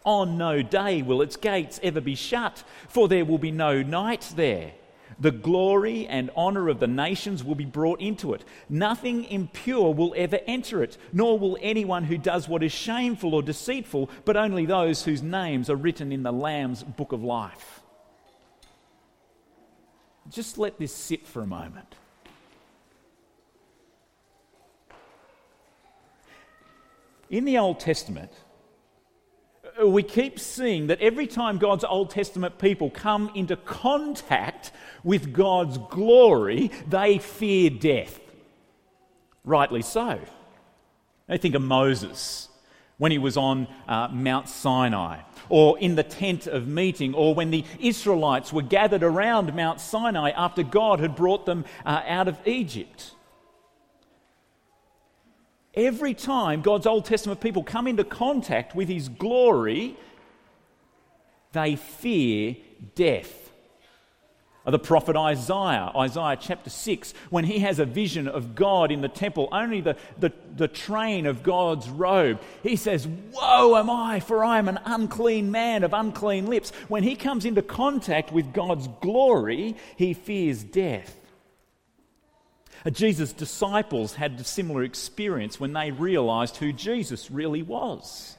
On 0.05 0.39
no 0.39 0.63
day 0.63 1.03
will 1.03 1.21
its 1.21 1.37
gates 1.37 1.79
ever 1.83 2.01
be 2.01 2.15
shut, 2.15 2.65
for 2.89 3.07
there 3.07 3.25
will 3.25 3.39
be 3.39 3.51
no 3.51 3.83
night 3.83 4.33
there. 4.35 4.73
The 5.21 5.31
glory 5.31 6.07
and 6.07 6.31
honour 6.31 6.69
of 6.69 6.81
the 6.81 6.87
nations 6.87 7.45
will 7.45 7.55
be 7.55 7.67
brought 7.67 8.01
into 8.01 8.33
it. 8.33 8.43
Nothing 8.71 9.25
impure 9.25 9.93
will 9.93 10.15
ever 10.17 10.41
enter 10.47 10.83
it, 10.83 10.97
nor 11.13 11.39
will 11.39 11.59
anyone 11.61 12.05
who 12.05 12.17
does 12.17 12.49
what 12.49 12.63
is 12.63 12.73
shameful 12.73 13.35
or 13.35 13.43
deceitful, 13.43 14.09
but 14.25 14.39
only 14.39 14.65
those 14.65 15.05
whose 15.05 15.23
names 15.23 15.69
are 15.69 15.77
written 15.77 16.11
in 16.11 16.23
the 16.23 16.33
Lamb's 16.33 16.83
book 16.83 17.13
of 17.13 17.23
life. 17.23 17.81
Just 20.31 20.57
let 20.57 20.79
this 20.79 20.95
sit 20.95 21.27
for 21.27 21.43
a 21.43 21.47
moment. 21.47 21.97
In 27.29 27.45
the 27.45 27.59
Old 27.59 27.79
Testament, 27.79 28.33
we 29.85 30.03
keep 30.03 30.39
seeing 30.39 30.89
that 30.89 31.01
every 31.01 31.27
time 31.27 31.59
God's 31.59 31.85
Old 31.85 32.11
Testament 32.11 32.59
people 32.59 32.91
come 32.91 33.31
into 33.35 33.57
contact 33.57 34.73
with 35.05 35.33
God's 35.33 35.79
glory, 35.79 36.71
they 36.89 37.19
fear 37.19 37.71
death. 37.71 38.21
Rightly 39.45 39.83
so. 39.83 40.21
They 41.27 41.39
think 41.39 41.55
of 41.55 41.63
Moses 41.63 42.49
when 42.99 43.13
he 43.13 43.19
was 43.19 43.39
on 43.39 43.67
uh, 43.89 44.09
Mount 44.13 44.47
Sinai, 44.47 45.21
or 45.49 45.79
in 45.79 45.95
the 45.95 46.03
tent 46.03 46.47
of 46.47 46.69
meeting, 46.69 47.15
or 47.15 47.35
when 47.35 47.51
the 47.51 47.65
Israelites 47.79 48.53
were 48.53 48.61
gathered 48.61 49.03
around 49.03 49.55
Mount 49.55 49.81
Sinai 49.81 50.31
after 50.31 50.63
God 50.63 51.01
had 51.01 51.17
brought 51.17 51.47
them 51.47 51.65
uh, 51.87 52.03
out 52.07 52.29
of 52.29 52.39
Egypt. 52.47 53.13
Every 55.75 56.15
time 56.15 56.63
God's 56.63 56.87
Old 56.87 57.05
Testament 57.05 57.41
people 57.41 57.63
come 57.63 57.87
into 57.87 58.05
contact 58.05 58.75
with 58.75 58.89
His 58.89 59.09
glory, 59.09 59.97
they 61.53 61.77
fear 61.77 62.57
death. 62.95 63.37
The 64.67 64.79
prophet 64.79 65.17
Isaiah, 65.17 65.91
Isaiah 65.97 66.37
chapter 66.39 66.71
6, 66.71 67.15
when 67.31 67.45
he 67.45 67.61
has 67.61 67.79
a 67.79 67.85
vision 67.85 68.29
of 68.29 68.55
God 68.55 68.93
in 68.93 69.01
the 69.01 69.09
temple, 69.09 69.49
only 69.51 69.81
the, 69.81 69.97
the, 70.19 70.33
the 70.55 70.69
train 70.69 71.27
of 71.27 71.43
God's 71.43 71.89
robe, 71.89 72.41
he 72.63 72.77
says, 72.77 73.09
Woe 73.09 73.77
am 73.77 73.89
I, 73.89 74.21
for 74.21 74.45
I 74.45 74.59
am 74.59 74.69
an 74.69 74.79
unclean 74.85 75.51
man 75.51 75.83
of 75.83 75.95
unclean 75.95 76.47
lips. 76.47 76.71
When 76.89 77.03
he 77.03 77.17
comes 77.17 77.47
into 77.47 77.63
contact 77.63 78.33
with 78.33 78.53
God's 78.53 78.87
glory, 79.01 79.77
he 79.97 80.13
fears 80.13 80.63
death. 80.63 81.20
Jesus' 82.89 83.33
disciples 83.33 84.15
had 84.15 84.41
a 84.41 84.45
similar 84.45 84.83
experience 84.83 85.61
when 85.61 85.75
they 85.75 85.91
realized 85.91 86.57
who 86.57 86.73
Jesus 86.73 87.31
really 87.31 87.63
was. 87.63 88.37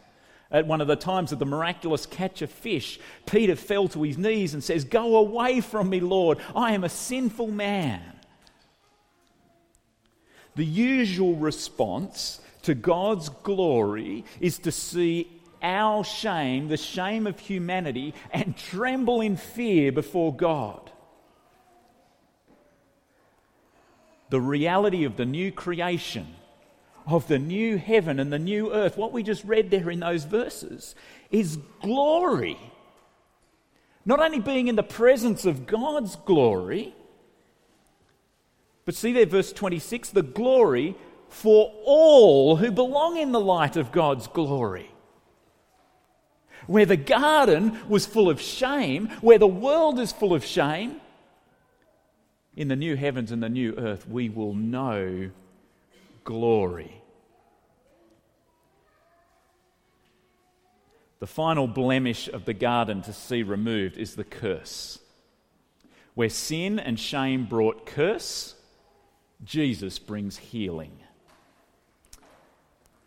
At 0.49 0.67
one 0.67 0.81
of 0.81 0.87
the 0.87 0.95
times 0.95 1.31
of 1.31 1.39
the 1.39 1.45
miraculous 1.45 2.05
catch 2.05 2.41
of 2.41 2.51
fish, 2.51 2.99
Peter 3.25 3.55
fell 3.55 3.87
to 3.89 4.03
his 4.03 4.17
knees 4.17 4.53
and 4.53 4.63
says, 4.63 4.83
Go 4.83 5.17
away 5.17 5.61
from 5.61 5.89
me, 5.89 5.99
Lord. 5.99 6.39
I 6.55 6.73
am 6.73 6.83
a 6.83 6.89
sinful 6.89 7.47
man. 7.47 8.01
The 10.55 10.65
usual 10.65 11.35
response 11.35 12.41
to 12.63 12.75
God's 12.75 13.29
glory 13.29 14.25
is 14.41 14.59
to 14.59 14.71
see 14.71 15.41
our 15.63 16.03
shame, 16.03 16.67
the 16.67 16.77
shame 16.77 17.27
of 17.27 17.39
humanity, 17.39 18.13
and 18.31 18.57
tremble 18.57 19.21
in 19.21 19.37
fear 19.37 19.91
before 19.91 20.35
God. 20.35 20.90
The 24.31 24.41
reality 24.41 25.03
of 25.03 25.17
the 25.17 25.25
new 25.25 25.51
creation, 25.51 26.25
of 27.05 27.27
the 27.27 27.37
new 27.37 27.77
heaven 27.77 28.17
and 28.17 28.31
the 28.31 28.39
new 28.39 28.73
earth, 28.73 28.97
what 28.97 29.11
we 29.11 29.21
just 29.21 29.43
read 29.43 29.69
there 29.69 29.91
in 29.91 29.99
those 29.99 30.23
verses, 30.23 30.95
is 31.29 31.57
glory. 31.81 32.57
Not 34.05 34.21
only 34.21 34.39
being 34.39 34.69
in 34.69 34.77
the 34.77 34.83
presence 34.83 35.45
of 35.45 35.67
God's 35.67 36.15
glory, 36.15 36.95
but 38.85 38.95
see 38.95 39.11
there, 39.11 39.25
verse 39.25 39.51
26 39.51 40.09
the 40.11 40.23
glory 40.23 40.95
for 41.27 41.73
all 41.83 42.55
who 42.55 42.71
belong 42.71 43.17
in 43.17 43.33
the 43.33 43.39
light 43.39 43.75
of 43.75 43.91
God's 43.91 44.27
glory. 44.27 44.89
Where 46.67 46.85
the 46.85 46.97
garden 46.97 47.77
was 47.89 48.05
full 48.05 48.29
of 48.29 48.39
shame, 48.39 49.09
where 49.19 49.39
the 49.39 49.47
world 49.47 49.99
is 49.99 50.13
full 50.13 50.33
of 50.33 50.45
shame, 50.45 51.01
in 52.55 52.67
the 52.67 52.75
new 52.75 52.95
heavens 52.95 53.31
and 53.31 53.41
the 53.41 53.49
new 53.49 53.73
earth, 53.77 54.07
we 54.07 54.29
will 54.29 54.53
know 54.53 55.31
glory. 56.23 57.01
The 61.19 61.27
final 61.27 61.67
blemish 61.67 62.27
of 62.27 62.45
the 62.45 62.53
garden 62.53 63.03
to 63.03 63.13
see 63.13 63.43
removed 63.43 63.97
is 63.97 64.15
the 64.15 64.23
curse. 64.23 64.99
Where 66.13 66.29
sin 66.29 66.79
and 66.79 66.99
shame 66.99 67.45
brought 67.45 67.85
curse, 67.85 68.55
Jesus 69.43 69.99
brings 69.99 70.37
healing. 70.37 70.97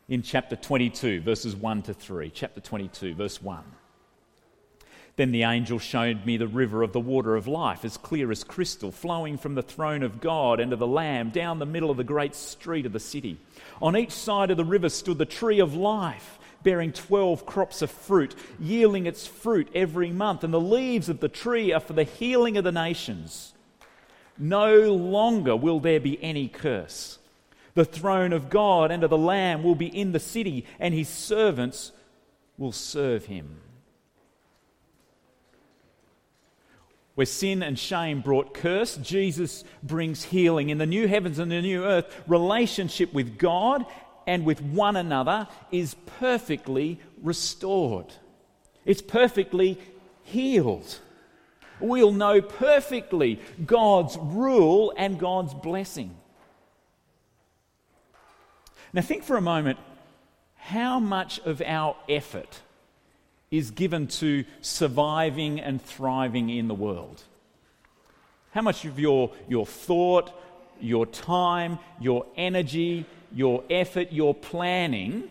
In 0.08 0.22
chapter 0.22 0.56
22, 0.56 1.22
verses 1.22 1.56
1 1.56 1.82
to 1.82 1.94
3, 1.94 2.30
chapter 2.30 2.60
22, 2.60 3.14
verse 3.14 3.42
1. 3.42 3.64
Then 5.16 5.30
the 5.30 5.44
angel 5.44 5.78
showed 5.78 6.26
me 6.26 6.36
the 6.36 6.48
river 6.48 6.82
of 6.82 6.92
the 6.92 7.00
water 7.00 7.36
of 7.36 7.46
life, 7.46 7.84
as 7.84 7.96
clear 7.96 8.32
as 8.32 8.42
crystal, 8.42 8.90
flowing 8.90 9.38
from 9.38 9.54
the 9.54 9.62
throne 9.62 10.02
of 10.02 10.20
God 10.20 10.58
and 10.58 10.72
of 10.72 10.80
the 10.80 10.88
Lamb 10.88 11.30
down 11.30 11.60
the 11.60 11.66
middle 11.66 11.90
of 11.90 11.96
the 11.96 12.02
great 12.02 12.34
street 12.34 12.84
of 12.84 12.92
the 12.92 12.98
city. 12.98 13.38
On 13.80 13.96
each 13.96 14.10
side 14.10 14.50
of 14.50 14.56
the 14.56 14.64
river 14.64 14.88
stood 14.88 15.18
the 15.18 15.24
tree 15.24 15.60
of 15.60 15.74
life, 15.74 16.38
bearing 16.64 16.92
twelve 16.92 17.46
crops 17.46 17.80
of 17.80 17.92
fruit, 17.92 18.34
yielding 18.58 19.06
its 19.06 19.24
fruit 19.24 19.68
every 19.72 20.10
month, 20.10 20.42
and 20.42 20.52
the 20.52 20.60
leaves 20.60 21.08
of 21.08 21.20
the 21.20 21.28
tree 21.28 21.72
are 21.72 21.80
for 21.80 21.92
the 21.92 22.02
healing 22.04 22.56
of 22.56 22.64
the 22.64 22.72
nations. 22.72 23.52
No 24.36 24.92
longer 24.92 25.54
will 25.54 25.78
there 25.78 26.00
be 26.00 26.20
any 26.24 26.48
curse. 26.48 27.18
The 27.74 27.84
throne 27.84 28.32
of 28.32 28.50
God 28.50 28.90
and 28.90 29.04
of 29.04 29.10
the 29.10 29.18
Lamb 29.18 29.62
will 29.62 29.76
be 29.76 29.86
in 29.86 30.10
the 30.10 30.18
city, 30.18 30.64
and 30.80 30.92
his 30.92 31.08
servants 31.08 31.92
will 32.58 32.72
serve 32.72 33.26
him. 33.26 33.60
Where 37.14 37.26
sin 37.26 37.62
and 37.62 37.78
shame 37.78 38.20
brought 38.20 38.54
curse, 38.54 38.96
Jesus 38.96 39.62
brings 39.82 40.24
healing. 40.24 40.70
In 40.70 40.78
the 40.78 40.86
new 40.86 41.06
heavens 41.06 41.38
and 41.38 41.50
the 41.50 41.62
new 41.62 41.84
earth, 41.84 42.22
relationship 42.26 43.12
with 43.14 43.38
God 43.38 43.86
and 44.26 44.44
with 44.44 44.60
one 44.60 44.96
another 44.96 45.46
is 45.70 45.94
perfectly 46.18 46.98
restored. 47.22 48.06
It's 48.84 49.02
perfectly 49.02 49.78
healed. 50.24 50.98
We'll 51.80 52.12
know 52.12 52.40
perfectly 52.40 53.40
God's 53.64 54.16
rule 54.18 54.92
and 54.96 55.18
God's 55.18 55.54
blessing. 55.54 56.16
Now, 58.92 59.02
think 59.02 59.24
for 59.24 59.36
a 59.36 59.42
moment 59.42 59.78
how 60.56 60.98
much 60.98 61.40
of 61.40 61.60
our 61.62 61.96
effort 62.08 62.60
is 63.56 63.70
given 63.70 64.06
to 64.06 64.44
surviving 64.60 65.60
and 65.60 65.82
thriving 65.82 66.50
in 66.50 66.68
the 66.68 66.74
world? 66.74 67.22
How 68.52 68.62
much 68.62 68.84
of 68.84 68.98
your, 68.98 69.32
your 69.48 69.66
thought, 69.66 70.30
your 70.80 71.06
time, 71.06 71.78
your 72.00 72.26
energy, 72.36 73.06
your 73.32 73.64
effort, 73.70 74.12
your 74.12 74.34
planning 74.34 75.30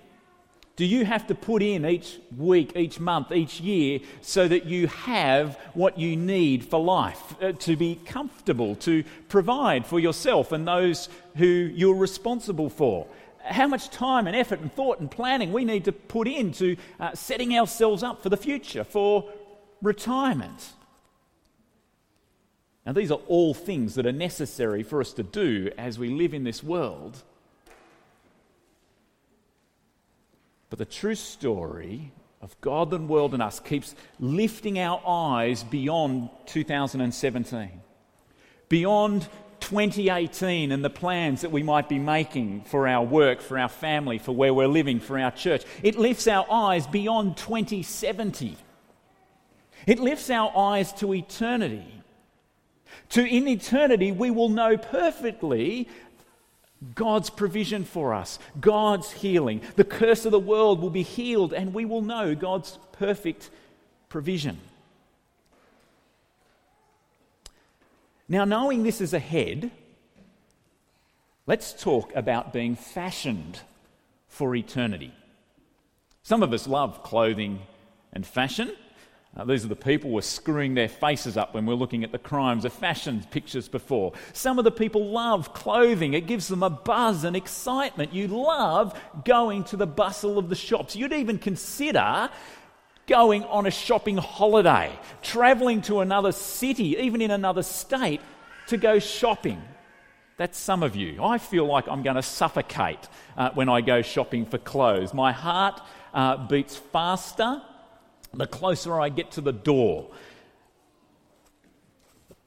do 0.75 0.85
you 0.85 1.05
have 1.05 1.27
to 1.27 1.35
put 1.35 1.61
in 1.61 1.85
each 1.85 2.17
week, 2.35 2.75
each 2.75 2.99
month, 2.99 3.31
each 3.31 3.59
year 3.59 3.99
so 4.21 4.47
that 4.47 4.65
you 4.65 4.87
have 4.87 5.55
what 5.75 5.99
you 5.99 6.15
need 6.15 6.65
for 6.65 6.79
life, 6.83 7.35
uh, 7.43 7.51
to 7.51 7.75
be 7.75 7.99
comfortable, 8.05 8.75
to 8.77 9.03
provide 9.29 9.85
for 9.85 9.99
yourself 9.99 10.51
and 10.51 10.67
those 10.67 11.09
who 11.37 11.45
you're 11.45 11.95
responsible 11.95 12.71
for? 12.71 13.05
How 13.43 13.67
much 13.67 13.89
time 13.89 14.27
and 14.27 14.35
effort 14.35 14.59
and 14.59 14.73
thought 14.73 14.99
and 14.99 15.09
planning 15.09 15.51
we 15.51 15.65
need 15.65 15.85
to 15.85 15.91
put 15.91 16.27
into 16.27 16.75
uh, 16.99 17.13
setting 17.13 17.57
ourselves 17.57 18.03
up 18.03 18.23
for 18.23 18.29
the 18.29 18.37
future, 18.37 18.83
for 18.83 19.29
retirement. 19.81 20.73
Now, 22.85 22.93
these 22.93 23.11
are 23.11 23.19
all 23.27 23.53
things 23.53 23.95
that 23.95 24.05
are 24.05 24.11
necessary 24.11 24.83
for 24.83 24.99
us 24.99 25.13
to 25.13 25.23
do 25.23 25.71
as 25.77 25.97
we 25.97 26.09
live 26.09 26.33
in 26.33 26.43
this 26.43 26.63
world. 26.63 27.23
But 30.69 30.79
the 30.79 30.85
true 30.85 31.15
story 31.15 32.11
of 32.41 32.59
God 32.59 32.93
and 32.93 33.07
world 33.07 33.33
and 33.33 33.41
us 33.41 33.59
keeps 33.59 33.95
lifting 34.19 34.79
our 34.79 35.01
eyes 35.07 35.63
beyond 35.63 36.29
2017, 36.47 37.69
beyond 38.67 39.29
2018 39.63 40.73
and 40.73 40.83
the 40.83 40.89
plans 40.89 41.41
that 41.41 41.51
we 41.51 41.63
might 41.63 41.87
be 41.87 41.97
making 41.97 42.61
for 42.65 42.85
our 42.85 43.03
work, 43.03 43.39
for 43.39 43.57
our 43.57 43.69
family, 43.69 44.17
for 44.17 44.33
where 44.33 44.53
we're 44.53 44.67
living, 44.67 44.99
for 44.99 45.17
our 45.17 45.31
church. 45.31 45.63
It 45.81 45.97
lifts 45.97 46.27
our 46.27 46.45
eyes 46.51 46.85
beyond 46.85 47.37
2070. 47.37 48.57
It 49.87 49.99
lifts 49.99 50.29
our 50.29 50.51
eyes 50.55 50.91
to 50.93 51.13
eternity. 51.13 52.03
To 53.11 53.25
in 53.25 53.47
eternity, 53.47 54.11
we 54.11 54.31
will 54.31 54.49
know 54.49 54.75
perfectly 54.75 55.87
God's 56.93 57.29
provision 57.29 57.85
for 57.85 58.13
us, 58.13 58.39
God's 58.59 59.11
healing. 59.11 59.61
The 59.77 59.85
curse 59.85 60.25
of 60.25 60.33
the 60.33 60.39
world 60.39 60.81
will 60.81 60.89
be 60.89 61.03
healed, 61.03 61.53
and 61.53 61.73
we 61.73 61.85
will 61.85 62.01
know 62.01 62.35
God's 62.35 62.77
perfect 62.91 63.49
provision. 64.09 64.59
Now, 68.29 68.45
knowing 68.45 68.83
this 68.83 69.01
is 69.01 69.13
ahead, 69.13 69.69
let's 71.45 71.73
talk 71.73 72.15
about 72.15 72.53
being 72.53 72.75
fashioned 72.75 73.59
for 74.27 74.55
eternity. 74.55 75.13
Some 76.23 76.41
of 76.41 76.53
us 76.53 76.67
love 76.67 77.03
clothing 77.03 77.59
and 78.13 78.25
fashion. 78.25 78.71
Uh, 79.35 79.43
these 79.43 79.65
are 79.65 79.67
the 79.67 79.75
people 79.75 80.11
who 80.11 80.17
are 80.19 80.21
screwing 80.21 80.75
their 80.75 80.87
faces 80.87 81.37
up 81.37 81.53
when 81.53 81.65
we're 81.65 81.73
looking 81.73 82.03
at 82.03 82.11
the 82.11 82.19
crimes 82.19 82.65
of 82.65 82.71
fashion 82.71 83.25
pictures 83.31 83.67
before. 83.67 84.13
Some 84.31 84.59
of 84.59 84.63
the 84.63 84.71
people 84.71 85.07
love 85.07 85.53
clothing, 85.53 86.13
it 86.13 86.27
gives 86.27 86.47
them 86.47 86.63
a 86.63 86.69
buzz 86.69 87.23
and 87.23 87.35
excitement. 87.35 88.13
You 88.13 88.27
love 88.27 88.97
going 89.25 89.63
to 89.65 89.77
the 89.77 89.87
bustle 89.87 90.37
of 90.37 90.49
the 90.49 90.55
shops. 90.55 90.95
You'd 90.95 91.13
even 91.13 91.39
consider 91.39 92.29
going 93.07 93.43
on 93.45 93.65
a 93.65 93.71
shopping 93.71 94.17
holiday, 94.17 94.97
traveling 95.21 95.81
to 95.83 95.99
another 95.99 96.31
city, 96.31 96.97
even 96.97 97.21
in 97.21 97.31
another 97.31 97.63
state, 97.63 98.21
to 98.67 98.77
go 98.77 98.99
shopping. 98.99 99.61
That's 100.37 100.57
some 100.57 100.83
of 100.83 100.95
you. 100.95 101.23
I 101.23 101.37
feel 101.37 101.65
like 101.65 101.87
I'm 101.87 102.01
going 102.01 102.15
to 102.15 102.23
suffocate 102.23 103.07
uh, 103.37 103.51
when 103.51 103.69
I 103.69 103.81
go 103.81 104.01
shopping 104.01 104.45
for 104.45 104.57
clothes. 104.57 105.13
My 105.13 105.31
heart 105.31 105.81
uh, 106.13 106.47
beats 106.47 106.75
faster 106.75 107.61
the 108.33 108.47
closer 108.47 108.99
I 108.99 109.09
get 109.09 109.31
to 109.31 109.41
the 109.41 109.53
door. 109.53 110.09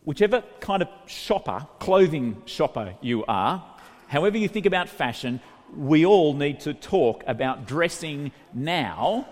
Whichever 0.04 0.42
kind 0.60 0.82
of 0.82 0.88
shopper, 1.06 1.66
clothing 1.78 2.42
shopper 2.44 2.94
you 3.00 3.24
are, 3.26 3.64
however 4.08 4.36
you 4.36 4.48
think 4.48 4.66
about 4.66 4.88
fashion, 4.88 5.40
we 5.76 6.06
all 6.06 6.34
need 6.34 6.60
to 6.60 6.74
talk 6.74 7.24
about 7.26 7.66
dressing 7.66 8.32
now 8.52 9.28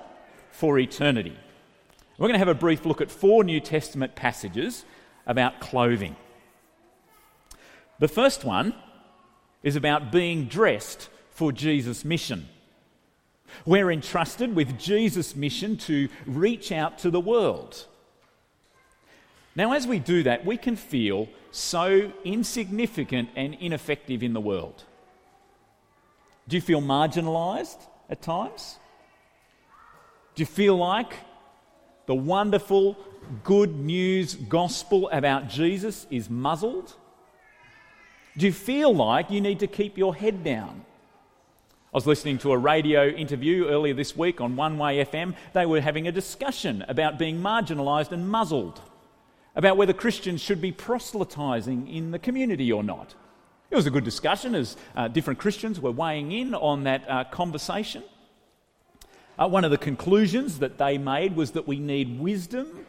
for 0.54 0.78
eternity. 0.78 1.36
We're 2.16 2.28
going 2.28 2.34
to 2.34 2.38
have 2.38 2.48
a 2.48 2.54
brief 2.54 2.86
look 2.86 3.00
at 3.00 3.10
four 3.10 3.42
New 3.42 3.58
Testament 3.58 4.14
passages 4.14 4.84
about 5.26 5.58
clothing. 5.58 6.14
The 7.98 8.06
first 8.08 8.44
one 8.44 8.72
is 9.64 9.74
about 9.74 10.12
being 10.12 10.44
dressed 10.46 11.08
for 11.30 11.50
Jesus' 11.50 12.04
mission. 12.04 12.48
We're 13.66 13.90
entrusted 13.90 14.54
with 14.54 14.78
Jesus' 14.78 15.34
mission 15.34 15.76
to 15.78 16.08
reach 16.24 16.70
out 16.70 16.98
to 16.98 17.10
the 17.10 17.20
world. 17.20 17.86
Now, 19.56 19.72
as 19.72 19.86
we 19.86 19.98
do 19.98 20.22
that, 20.22 20.44
we 20.44 20.56
can 20.56 20.76
feel 20.76 21.28
so 21.50 22.12
insignificant 22.24 23.28
and 23.34 23.54
ineffective 23.54 24.22
in 24.22 24.34
the 24.34 24.40
world. 24.40 24.84
Do 26.46 26.56
you 26.56 26.62
feel 26.62 26.80
marginalized 26.80 27.78
at 28.08 28.22
times? 28.22 28.78
Do 30.34 30.42
you 30.42 30.46
feel 30.46 30.76
like 30.76 31.12
the 32.06 32.14
wonderful 32.14 32.96
good 33.44 33.76
news 33.78 34.34
gospel 34.34 35.08
about 35.10 35.48
Jesus 35.48 36.06
is 36.10 36.28
muzzled? 36.28 36.92
Do 38.36 38.46
you 38.46 38.52
feel 38.52 38.92
like 38.92 39.30
you 39.30 39.40
need 39.40 39.60
to 39.60 39.68
keep 39.68 39.96
your 39.96 40.14
head 40.14 40.42
down? 40.42 40.84
I 41.92 41.96
was 41.96 42.08
listening 42.08 42.38
to 42.38 42.50
a 42.50 42.58
radio 42.58 43.06
interview 43.06 43.68
earlier 43.68 43.94
this 43.94 44.16
week 44.16 44.40
on 44.40 44.56
One 44.56 44.76
Way 44.76 45.04
FM. 45.04 45.36
They 45.52 45.66
were 45.66 45.80
having 45.80 46.08
a 46.08 46.12
discussion 46.12 46.84
about 46.88 47.16
being 47.16 47.40
marginalised 47.40 48.10
and 48.10 48.28
muzzled, 48.28 48.80
about 49.54 49.76
whether 49.76 49.92
Christians 49.92 50.40
should 50.40 50.60
be 50.60 50.72
proselytising 50.72 51.86
in 51.86 52.10
the 52.10 52.18
community 52.18 52.72
or 52.72 52.82
not. 52.82 53.14
It 53.70 53.76
was 53.76 53.86
a 53.86 53.90
good 53.90 54.02
discussion 54.02 54.56
as 54.56 54.76
uh, 54.96 55.06
different 55.06 55.38
Christians 55.38 55.78
were 55.78 55.92
weighing 55.92 56.32
in 56.32 56.56
on 56.56 56.82
that 56.84 57.08
uh, 57.08 57.22
conversation. 57.24 58.02
Uh, 59.38 59.48
one 59.48 59.64
of 59.64 59.70
the 59.70 59.78
conclusions 59.78 60.60
that 60.60 60.78
they 60.78 60.96
made 60.98 61.34
was 61.34 61.52
that 61.52 61.66
we 61.66 61.78
need 61.78 62.20
wisdom 62.20 62.86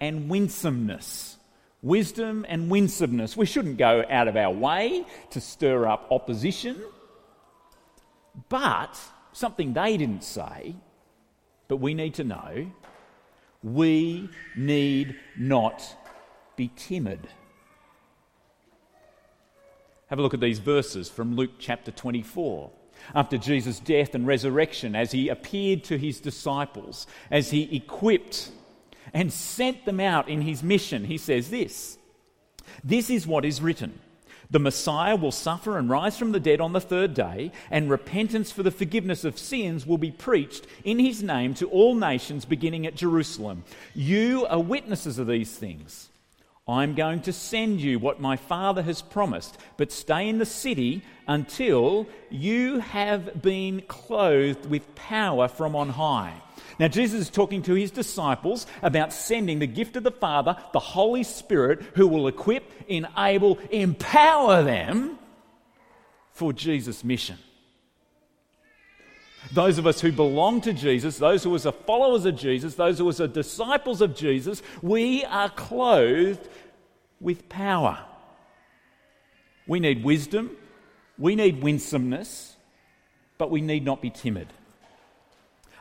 and 0.00 0.28
winsomeness. 0.28 1.36
Wisdom 1.82 2.46
and 2.48 2.70
winsomeness. 2.70 3.36
We 3.36 3.46
shouldn't 3.46 3.78
go 3.78 4.04
out 4.08 4.28
of 4.28 4.36
our 4.36 4.52
way 4.52 5.04
to 5.30 5.40
stir 5.40 5.86
up 5.86 6.06
opposition. 6.10 6.80
But 8.48 8.98
something 9.32 9.72
they 9.72 9.96
didn't 9.96 10.22
say, 10.22 10.76
but 11.68 11.76
we 11.78 11.94
need 11.94 12.14
to 12.14 12.24
know 12.24 12.70
we 13.62 14.28
need 14.56 15.16
not 15.38 15.96
be 16.56 16.70
timid. 16.76 17.28
Have 20.08 20.18
a 20.18 20.22
look 20.22 20.34
at 20.34 20.40
these 20.40 20.58
verses 20.58 21.08
from 21.08 21.36
Luke 21.36 21.52
chapter 21.58 21.90
24 21.90 22.70
after 23.14 23.38
Jesus' 23.38 23.78
death 23.78 24.14
and 24.14 24.26
resurrection, 24.26 24.94
as 24.94 25.12
he 25.12 25.28
appeared 25.28 25.84
to 25.84 25.98
his 25.98 26.20
disciples, 26.20 27.06
as 27.30 27.50
he 27.50 27.74
equipped 27.74 28.50
and 29.12 29.32
sent 29.32 29.84
them 29.84 30.00
out 30.00 30.28
in 30.28 30.42
his 30.42 30.62
mission, 30.62 31.04
he 31.04 31.18
says 31.18 31.50
this 31.50 31.98
This 32.82 33.10
is 33.10 33.26
what 33.26 33.44
is 33.44 33.60
written 33.60 33.98
The 34.50 34.58
Messiah 34.58 35.16
will 35.16 35.32
suffer 35.32 35.78
and 35.78 35.90
rise 35.90 36.16
from 36.16 36.32
the 36.32 36.40
dead 36.40 36.60
on 36.60 36.72
the 36.72 36.80
third 36.80 37.14
day, 37.14 37.52
and 37.70 37.90
repentance 37.90 38.50
for 38.52 38.62
the 38.62 38.70
forgiveness 38.70 39.24
of 39.24 39.38
sins 39.38 39.86
will 39.86 39.98
be 39.98 40.10
preached 40.10 40.66
in 40.84 40.98
his 40.98 41.22
name 41.22 41.54
to 41.54 41.68
all 41.68 41.94
nations 41.94 42.44
beginning 42.44 42.86
at 42.86 42.96
Jerusalem. 42.96 43.64
You 43.94 44.46
are 44.46 44.60
witnesses 44.60 45.18
of 45.18 45.26
these 45.26 45.52
things. 45.56 46.08
I'm 46.72 46.94
going 46.94 47.22
to 47.22 47.32
send 47.32 47.80
you 47.80 47.98
what 47.98 48.20
my 48.20 48.36
Father 48.36 48.82
has 48.82 49.02
promised, 49.02 49.58
but 49.76 49.92
stay 49.92 50.28
in 50.28 50.38
the 50.38 50.46
city 50.46 51.02
until 51.26 52.06
you 52.30 52.80
have 52.80 53.42
been 53.42 53.82
clothed 53.82 54.66
with 54.66 54.94
power 54.94 55.48
from 55.48 55.76
on 55.76 55.90
high. 55.90 56.34
Now, 56.78 56.88
Jesus 56.88 57.20
is 57.20 57.30
talking 57.30 57.62
to 57.62 57.74
his 57.74 57.90
disciples 57.90 58.66
about 58.82 59.12
sending 59.12 59.58
the 59.58 59.66
gift 59.66 59.96
of 59.96 60.02
the 60.02 60.10
Father, 60.10 60.56
the 60.72 60.80
Holy 60.80 61.22
Spirit, 61.22 61.82
who 61.94 62.08
will 62.08 62.26
equip, 62.26 62.70
enable, 62.88 63.58
empower 63.70 64.62
them 64.62 65.18
for 66.32 66.52
Jesus' 66.52 67.04
mission. 67.04 67.38
Those 69.52 69.76
of 69.76 69.86
us 69.86 70.00
who 70.00 70.12
belong 70.12 70.60
to 70.62 70.72
Jesus, 70.72 71.18
those 71.18 71.44
who 71.44 71.54
are 71.54 71.58
followers 71.58 72.24
of 72.24 72.36
Jesus, 72.36 72.74
those 72.74 72.98
who 72.98 73.08
are 73.08 73.26
disciples 73.26 74.00
of 74.00 74.16
Jesus, 74.16 74.62
we 74.80 75.24
are 75.24 75.50
clothed 75.50 76.48
with 77.22 77.48
power. 77.48 78.04
We 79.66 79.80
need 79.80 80.04
wisdom, 80.04 80.50
we 81.18 81.36
need 81.36 81.62
winsomeness, 81.62 82.56
but 83.38 83.50
we 83.50 83.60
need 83.60 83.84
not 83.84 84.02
be 84.02 84.10
timid 84.10 84.48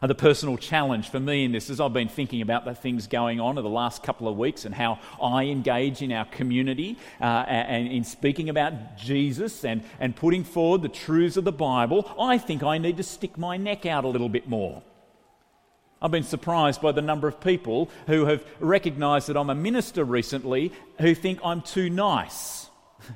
And 0.02 0.10
the 0.10 0.16
personal 0.16 0.58
challenge 0.58 1.10
for 1.10 1.20
me 1.20 1.44
in 1.46 1.52
this 1.52 1.70
is 1.70 1.80
I've 1.80 1.94
been 1.94 2.08
thinking 2.08 2.42
about 2.42 2.66
the 2.66 2.74
things 2.74 3.08
going 3.08 3.40
on 3.40 3.58
in 3.58 3.64
the 3.64 3.70
last 3.70 4.02
couple 4.02 4.28
of 4.28 4.38
weeks 4.38 4.66
and 4.66 4.74
how 4.74 5.00
I 5.22 5.46
engage 5.46 6.02
in 6.02 6.12
our 6.12 6.26
community 6.26 6.98
uh, 7.20 7.26
and 7.48 7.88
in 7.88 8.04
speaking 8.04 8.50
about 8.50 8.98
Jesus 8.98 9.64
and, 9.64 9.84
and 10.00 10.16
putting 10.16 10.44
forward 10.44 10.82
the 10.82 10.90
truths 10.90 11.38
of 11.38 11.44
the 11.44 11.52
Bible. 11.52 12.12
I 12.20 12.38
think 12.38 12.64
I 12.64 12.78
need 12.78 12.98
to 12.98 13.04
stick 13.04 13.38
my 13.38 13.58
neck 13.58 13.86
out 13.86 14.04
a 14.04 14.08
little 14.08 14.30
bit 14.30 14.48
more. 14.50 14.82
I've 16.02 16.12
been 16.12 16.24
surprised 16.24 16.82
by 16.82 16.92
the 16.92 17.02
number 17.02 17.28
of 17.28 17.40
people 17.40 17.92
who 18.08 18.26
have 18.26 18.44
recognized 18.60 19.28
that 19.28 19.38
I'm 19.38 19.52
a 19.52 19.56
minister 19.56 20.04
recently 20.04 20.72
who 21.00 21.14
think 21.14 21.40
I'm 21.44 21.62
too 21.62 21.90
nice 21.90 22.70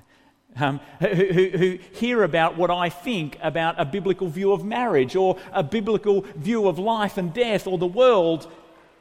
um, 0.56 0.80
who, 1.00 1.08
who, 1.08 1.50
who, 1.50 1.80
hear 1.94 2.24
about 2.24 2.58
what 2.58 2.72
I 2.72 2.90
think 2.90 3.38
about 3.42 3.76
a 3.80 3.86
biblical 3.86 4.28
view 4.28 4.52
of 4.52 4.64
marriage 4.64 5.16
or 5.16 5.38
a 5.52 5.64
biblical 5.64 6.22
view 6.36 6.68
of 6.68 6.80
life 6.80 7.18
and 7.18 7.34
death 7.34 7.68
or 7.68 7.78
the 7.78 7.88
world. 7.88 8.50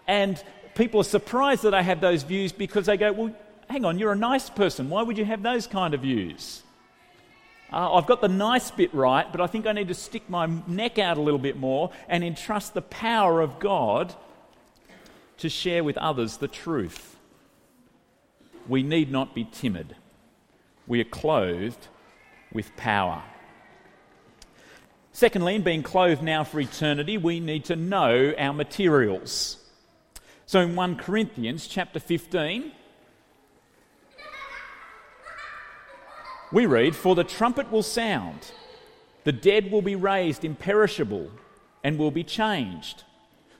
And 0.09 0.43
people 0.75 1.01
are 1.01 1.05
surprised 1.05 1.63
that 1.63 1.75
I 1.75 1.83
have 1.83 2.01
those 2.01 2.23
views 2.25 2.53
because 2.53 2.87
they 2.87 2.97
go, 2.97 3.13
Well, 3.13 3.37
hang 3.69 3.85
on, 3.85 3.99
you're 3.99 4.13
a 4.13 4.17
nice 4.17 4.51
person. 4.51 4.91
Why 4.91 5.03
would 5.03 5.17
you 5.17 5.25
have 5.27 5.43
those 5.43 5.67
kind 5.67 5.95
of 5.95 6.01
views? 6.01 6.64
Uh, 7.75 7.95
I've 7.95 8.07
got 8.07 8.21
the 8.21 8.29
nice 8.29 8.71
bit 8.71 8.95
right, 8.95 9.31
but 9.31 9.41
I 9.41 9.49
think 9.49 9.67
I 9.67 9.73
need 9.73 9.89
to 9.89 9.95
stick 9.95 10.31
my 10.31 10.49
neck 10.69 10.99
out 10.99 11.19
a 11.19 11.21
little 11.21 11.41
bit 11.41 11.57
more 11.57 11.91
and 12.09 12.23
entrust 12.23 12.73
the 12.75 12.83
power 12.83 13.41
of 13.41 13.59
God 13.59 14.15
to 15.39 15.49
share 15.49 15.83
with 15.83 15.99
others 15.99 16.37
the 16.37 16.47
truth. 16.47 17.17
We 18.69 18.85
need 18.85 19.11
not 19.11 19.35
be 19.35 19.45
timid 19.45 19.97
we 20.87 21.01
are 21.01 21.05
clothed 21.05 21.89
with 22.53 22.77
power. 22.77 23.23
Secondly, 25.13 25.55
in 25.55 25.63
being 25.63 25.83
clothed 25.83 26.23
now 26.23 26.45
for 26.45 26.61
eternity, 26.61 27.17
we 27.17 27.41
need 27.41 27.65
to 27.67 27.77
know 27.77 28.35
our 28.37 28.53
materials. 28.53 29.59
So 30.47 30.61
in 30.61 30.77
1 30.77 30.97
Corinthians 30.97 31.67
chapter 31.67 32.01
15, 32.01 32.73
we 36.55 36.67
read, 36.67 36.95
For 36.95 37.17
the 37.17 37.25
trumpet 37.25 37.71
will 37.73 37.83
sound, 37.83 38.53
the 39.25 39.33
dead 39.33 39.73
will 39.73 39.83
be 39.83 39.97
raised 39.97 40.45
imperishable 40.45 41.31
and 41.83 41.99
will 41.99 42.13
be 42.13 42.23
changed. 42.23 43.03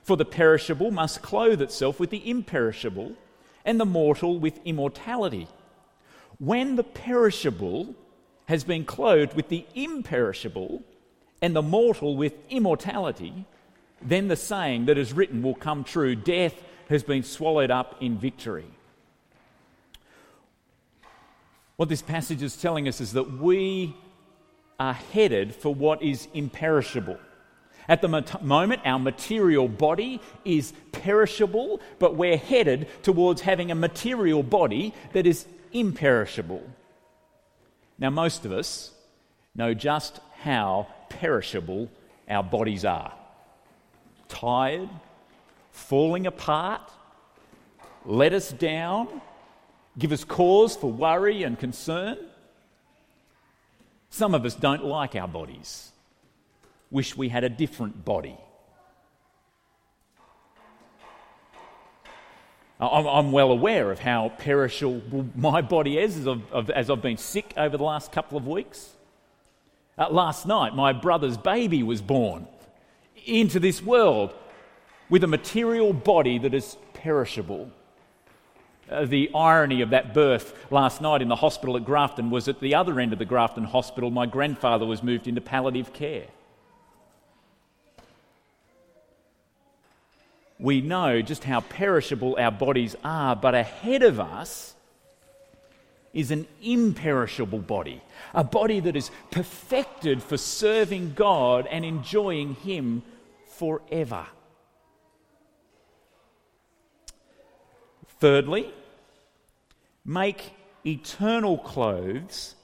For 0.01 0.15
the 0.15 0.23
perishable 0.23 0.91
must 0.91 1.21
clothe 1.21 1.61
itself 1.61 1.99
with 1.99 2.09
the 2.09 2.27
imperishable, 2.27 3.13
and 3.65 3.79
the 3.79 3.85
mortal 3.85 4.39
with 4.39 4.59
immortality. 4.63 5.47
When 6.39 6.75
the 6.75 6.83
perishable 6.83 7.95
has 8.45 8.63
been 8.63 8.85
clothed 8.85 9.35
with 9.35 9.49
the 9.49 9.65
imperishable, 9.75 10.81
and 11.41 11.55
the 11.55 11.61
mortal 11.61 12.15
with 12.15 12.33
immortality, 12.49 13.45
then 14.01 14.29
the 14.29 14.35
saying 14.35 14.85
that 14.85 14.97
is 14.97 15.11
written 15.11 15.41
will 15.41 15.55
come 15.55 15.83
true 15.83 16.15
death 16.15 16.53
has 16.89 17.03
been 17.03 17.23
swallowed 17.23 17.71
up 17.71 17.95
in 17.99 18.17
victory. 18.17 18.74
What 21.77 21.89
this 21.89 22.01
passage 22.01 22.41
is 22.41 22.55
telling 22.55 22.87
us 22.87 23.01
is 23.01 23.13
that 23.13 23.39
we 23.39 23.95
are 24.79 24.93
headed 24.93 25.55
for 25.55 25.73
what 25.73 26.01
is 26.01 26.27
imperishable. 26.33 27.17
At 27.87 28.01
the 28.01 28.23
moment, 28.41 28.81
our 28.85 28.97
material 28.97 29.67
body 29.67 30.19
is 30.43 30.73
perishable, 30.91 31.81
but 31.99 32.15
we're 32.15 32.37
headed 32.37 32.87
towards 33.03 33.41
having 33.41 33.71
a 33.71 33.75
material 33.75 34.41
body 34.41 34.93
that 35.13 35.27
is 35.27 35.45
imperishable. 35.71 36.63
Now, 37.99 38.09
most 38.09 38.45
of 38.45 38.51
us 38.51 38.91
know 39.53 39.73
just 39.73 40.19
how 40.39 40.87
perishable 41.09 41.89
our 42.27 42.43
bodies 42.43 42.85
are 42.85 43.13
tired, 44.27 44.89
falling 45.71 46.25
apart, 46.25 46.81
let 48.05 48.33
us 48.33 48.51
down, 48.51 49.21
give 49.97 50.11
us 50.11 50.23
cause 50.23 50.75
for 50.75 50.91
worry 50.91 51.43
and 51.43 51.57
concern. 51.57 52.17
Some 54.09 54.33
of 54.33 54.45
us 54.45 54.55
don't 54.55 54.83
like 54.83 55.15
our 55.15 55.27
bodies, 55.27 55.91
wish 56.89 57.17
we 57.17 57.29
had 57.29 57.43
a 57.43 57.49
different 57.49 58.05
body. 58.05 58.37
I'm, 62.77 63.31
well 63.31 63.51
aware 63.51 63.89
of 63.89 63.99
how 63.99 64.33
perishable 64.37 65.27
my 65.33 65.61
body 65.61 65.97
is 65.97 66.17
as 66.17 66.27
I've, 66.27 66.69
as 66.69 66.89
I've 66.89 67.01
been 67.01 67.17
sick 67.17 67.53
over 67.55 67.77
the 67.77 67.83
last 67.83 68.11
couple 68.11 68.37
of 68.37 68.47
weeks. 68.47 68.91
Uh, 69.97 70.09
last 70.09 70.45
night, 70.45 70.75
my 70.75 70.91
brother's 70.91 71.37
baby 71.37 71.83
was 71.83 72.01
born 72.01 72.47
into 73.25 73.61
this 73.61 73.81
world 73.81 74.33
with 75.09 75.23
a 75.23 75.27
material 75.27 75.93
body 75.93 76.37
that 76.39 76.53
is 76.53 76.75
perishable. 76.93 77.71
Uh, 78.89 79.05
the 79.05 79.31
irony 79.33 79.81
of 79.81 79.89
that 79.89 80.13
birth 80.13 80.53
last 80.71 81.01
night 81.01 81.21
in 81.21 81.27
the 81.27 81.35
hospital 81.35 81.75
at 81.75 81.85
Grafton 81.85 82.29
was 82.29 82.47
at 82.47 82.59
the 82.59 82.75
other 82.75 82.99
end 82.99 83.13
of 83.13 83.19
the 83.19 83.25
Grafton 83.25 83.63
hospital, 83.63 84.11
my 84.11 84.25
grandfather 84.25 84.85
was 84.85 85.01
moved 85.01 85.27
into 85.27 85.41
palliative 85.41 85.91
care. 85.93 86.27
we 90.59 90.81
know 90.81 91.21
just 91.21 91.43
how 91.43 91.61
perishable 91.61 92.37
our 92.39 92.51
bodies 92.51 92.95
are, 93.03 93.35
but 93.35 93.53
ahead 93.53 94.03
of 94.03 94.19
us 94.19 94.73
is 96.13 96.31
an 96.31 96.47
imperishable 96.61 97.59
body, 97.59 98.01
a 98.33 98.43
body 98.43 98.79
that 98.79 98.95
is 98.95 99.11
perfected 99.31 100.23
for 100.23 100.37
serving 100.37 101.13
God 101.13 101.67
and 101.67 101.83
enjoying 101.83 102.55
Him 102.55 103.03
forever. 103.47 104.25
Thirdly, 108.25 108.73
make 110.03 110.51
eternal 110.83 111.59
clothes 111.59 112.55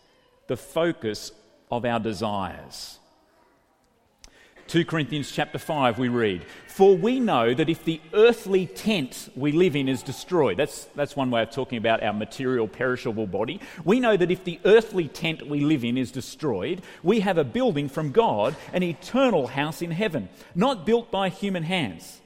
the 0.48 0.58
focus 0.58 1.32
of 1.70 1.86
our 1.86 2.00
desires. 2.00 2.98
2 4.66 4.86
Corinthians 4.86 5.32
chapter 5.32 5.60
5 5.60 6.00
we 6.00 6.08
read, 6.08 6.48
For 6.66 6.98
we 6.98 7.20
know 7.20 7.54
that 7.54 7.70
if 7.70 7.86
the 7.86 8.02
earthly 8.12 8.66
tent 8.66 9.30
we 9.36 9.52
live 9.52 9.76
in 9.76 9.88
is 9.88 10.02
destroyed, 10.02 10.58
that's, 10.58 10.86
that's 10.96 11.16
one 11.16 11.30
way 11.30 11.44
of 11.44 11.52
talking 11.52 11.78
about 11.78 12.02
our 12.02 12.14
material 12.14 12.68
perishable 12.68 13.28
body. 13.28 13.60
We 13.86 14.00
know 14.00 14.18
that 14.18 14.32
if 14.32 14.44
the 14.44 14.60
earthly 14.66 15.10
tent 15.10 15.48
we 15.48 15.60
live 15.60 15.86
in 15.86 15.96
is 15.96 16.12
destroyed, 16.12 16.82
we 17.04 17.20
have 17.20 17.38
a 17.38 17.44
building 17.44 17.88
from 17.88 18.12
God, 18.12 18.56
an 18.74 18.82
eternal 18.82 19.46
house 19.46 19.84
in 19.84 19.92
heaven, 19.92 20.28
not 20.56 20.88
built 20.88 21.12
by 21.12 21.30
human 21.30 21.62
hands. 21.62 22.20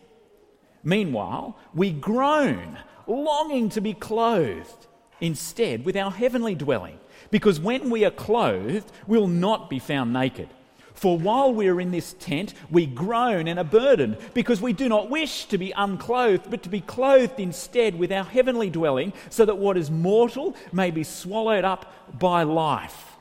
Meanwhile, 0.86 1.58
we 1.74 1.92
groan, 1.92 2.78
longing 3.08 3.70
to 3.70 3.82
be 3.82 3.94
clothed 3.94 4.88
instead 5.22 5.86
with 5.86 5.96
our 5.96 6.12
heavenly 6.12 6.56
dwelling, 6.56 7.00
because 7.32 7.60
when 7.60 7.90
we 7.90 8.06
are 8.06 8.12
clothed, 8.12 8.92
we'll 9.08 9.28
not 9.28 9.70
be 9.70 9.80
found 9.80 10.14
naked. 10.14 10.50
For 10.94 11.18
while 11.18 11.54
we 11.54 11.68
are 11.68 11.82
in 11.82 11.92
this 11.92 12.14
tent, 12.20 12.54
we 12.72 12.86
groan 12.86 13.50
and 13.50 13.60
are 13.60 13.66
burdened, 13.66 14.18
because 14.34 14.62
we 14.62 14.72
do 14.72 14.88
not 14.88 15.10
wish 15.10 15.46
to 15.48 15.58
be 15.58 15.74
unclothed, 15.74 16.50
but 16.50 16.64
to 16.64 16.70
be 16.70 16.80
clothed 16.80 17.40
instead 17.40 18.00
with 18.00 18.14
our 18.14 18.24
heavenly 18.24 18.70
dwelling, 18.70 19.12
so 19.30 19.44
that 19.44 19.58
what 19.58 19.76
is 19.76 19.92
mortal 19.92 20.56
may 20.72 20.92
be 20.92 21.04
swallowed 21.04 21.66
up 21.66 21.92
by 22.18 22.44
life. 22.44 23.18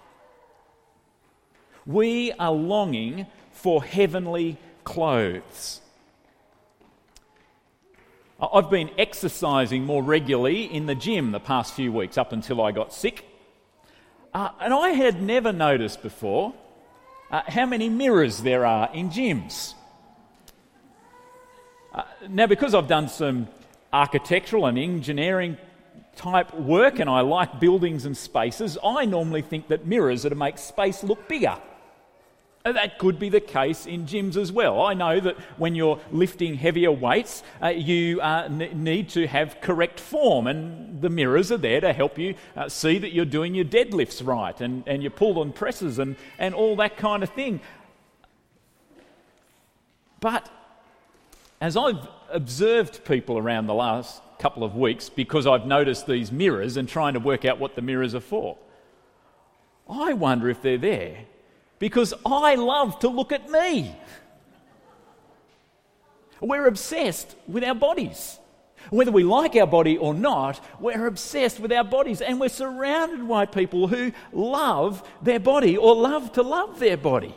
We 1.85 2.33
are 2.33 2.53
longing 2.53 3.27
for 3.51 3.83
heavenly 3.83 4.57
clothes. 4.85 5.81
I've 8.53 8.71
been 8.71 8.91
exercising 8.99 9.85
more 9.85 10.03
regularly 10.03 10.65
in 10.65 10.87
the 10.87 10.95
gym 10.95 11.33
the 11.33 11.41
past 11.41 11.75
few 11.75 11.93
weeks 11.93 12.19
up 12.19 12.33
until 12.33 12.61
I 12.61 12.73
got 12.73 12.93
sick. 12.93 13.25
Uh, 14.33 14.51
and 14.61 14.75
I 14.75 14.89
had 14.91 15.23
never 15.23 15.53
noticed 15.53 16.03
before 16.03 16.55
uh, 17.31 17.43
how 17.47 17.67
many 17.67 17.89
mirrors 17.89 18.43
there 18.43 18.67
are 18.67 18.91
in 18.93 19.11
gyms. 19.11 19.75
Uh, 21.93 22.03
now, 22.29 22.47
because 22.47 22.75
I've 22.75 22.89
done 22.89 23.09
some 23.09 23.47
architectural 23.93 24.67
and 24.67 24.77
engineering 24.77 25.57
type 26.17 26.53
work 26.55 26.99
and 26.99 27.09
I 27.09 27.21
like 27.21 27.61
buildings 27.61 28.05
and 28.05 28.17
spaces, 28.17 28.77
I 28.85 29.05
normally 29.05 29.43
think 29.43 29.69
that 29.69 29.87
mirrors 29.87 30.27
are 30.27 30.31
to 30.31 30.35
make 30.35 30.59
space 30.59 31.05
look 31.05 31.29
bigger. 31.29 31.57
That 32.65 32.99
could 32.99 33.19
be 33.19 33.29
the 33.29 33.43
case 33.43 33.85
in 33.85 34.07
gyms 34.07 34.39
as 34.39 34.51
well. 34.51 34.81
I 34.81 34.95
know 34.95 35.21
that 35.21 35.37
when 35.59 35.75
you're 35.75 36.01
lifting 36.11 36.55
heavier 36.55 36.91
weights, 36.91 37.43
uh, 37.63 37.69
you 37.69 38.23
uh, 38.23 38.45
n- 38.47 38.83
need 38.83 39.11
to 39.11 39.27
have 39.27 39.61
correct 39.61 40.01
form, 40.01 40.47
and 40.47 40.99
the 41.03 41.11
mirrors 41.11 41.53
are 41.53 41.59
there 41.59 41.83
to 41.83 41.93
help 41.93 42.19
you 42.19 42.37
uh, 42.57 42.71
see 42.71 42.97
that 42.97 43.13
you're 43.13 43.27
doing 43.27 43.55
your 43.55 43.67
deadlifts 43.67 44.27
right 44.27 44.59
and, 44.63 44.83
and 44.87 45.03
you 45.03 45.11
pull 45.11 45.41
on 45.41 45.53
presses 45.53 45.99
and, 45.99 46.17
and 46.39 46.55
all 46.55 46.75
that 46.77 46.97
kind 46.97 47.23
of 47.23 47.29
thing. 47.29 47.61
But 50.21 50.49
as 51.61 51.77
I've 51.77 52.09
observed 52.31 53.05
people 53.05 53.37
around 53.37 53.67
the 53.67 53.75
last 53.75 54.23
couple 54.39 54.65
of 54.65 54.75
weeks, 54.75 55.11
because 55.11 55.47
I've 55.47 55.67
noticed 55.67 56.07
these 56.07 56.33
mirrors 56.33 56.79
and 56.79 56.89
trying 56.89 57.13
to 57.13 57.21
work 57.21 57.45
out 57.45 57.59
what 57.59 57.75
the 57.75 57.83
mirrors 57.83 58.15
are 58.15 58.21
for, 58.21 58.57
I 59.87 60.15
wonder 60.15 60.49
if 60.49 60.63
they're 60.63 60.79
there 60.79 61.27
because 61.85 62.15
I 62.25 62.55
love 62.55 62.99
to 63.01 63.09
look 63.09 63.31
at 63.31 63.51
me. 63.51 63.95
We're 66.41 66.67
obsessed 66.67 67.37
with 67.47 67.63
our 67.63 67.75
bodies. 67.75 68.39
Whether 68.89 69.13
we 69.13 69.23
like 69.23 69.55
our 69.55 69.67
body 69.67 69.99
or 69.99 70.15
not, 70.15 70.65
we're 70.81 71.07
obsessed 71.07 71.61
with 71.61 71.71
our 71.73 71.85
bodies 71.85 72.23
and 72.23 72.41
we're 72.41 72.49
surrounded 72.49 73.29
by 73.29 73.45
people 73.45 73.87
who 73.87 74.13
love 74.33 75.07
their 75.21 75.39
body 75.39 75.77
or 75.77 75.95
love 75.95 76.33
to 76.33 76.43
love 76.43 76.79
their 76.81 76.97
body. 76.97 77.35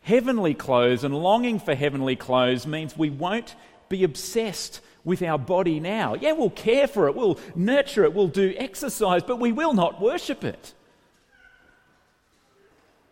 Heavenly 0.00 0.54
clothes 0.54 1.04
and 1.04 1.14
longing 1.14 1.60
for 1.60 1.74
heavenly 1.74 2.16
clothes 2.16 2.66
means 2.66 2.96
we 2.96 3.10
won't 3.10 3.54
be 3.90 4.02
obsessed 4.02 4.80
with 5.04 5.22
our 5.22 5.38
body 5.38 5.80
now. 5.80 6.14
Yeah, 6.14 6.32
we'll 6.32 6.50
care 6.50 6.86
for 6.86 7.06
it, 7.08 7.14
we'll 7.14 7.38
nurture 7.54 8.04
it, 8.04 8.14
we'll 8.14 8.28
do 8.28 8.54
exercise, 8.56 9.22
but 9.22 9.38
we 9.38 9.52
will 9.52 9.74
not 9.74 10.00
worship 10.00 10.44
it. 10.44 10.74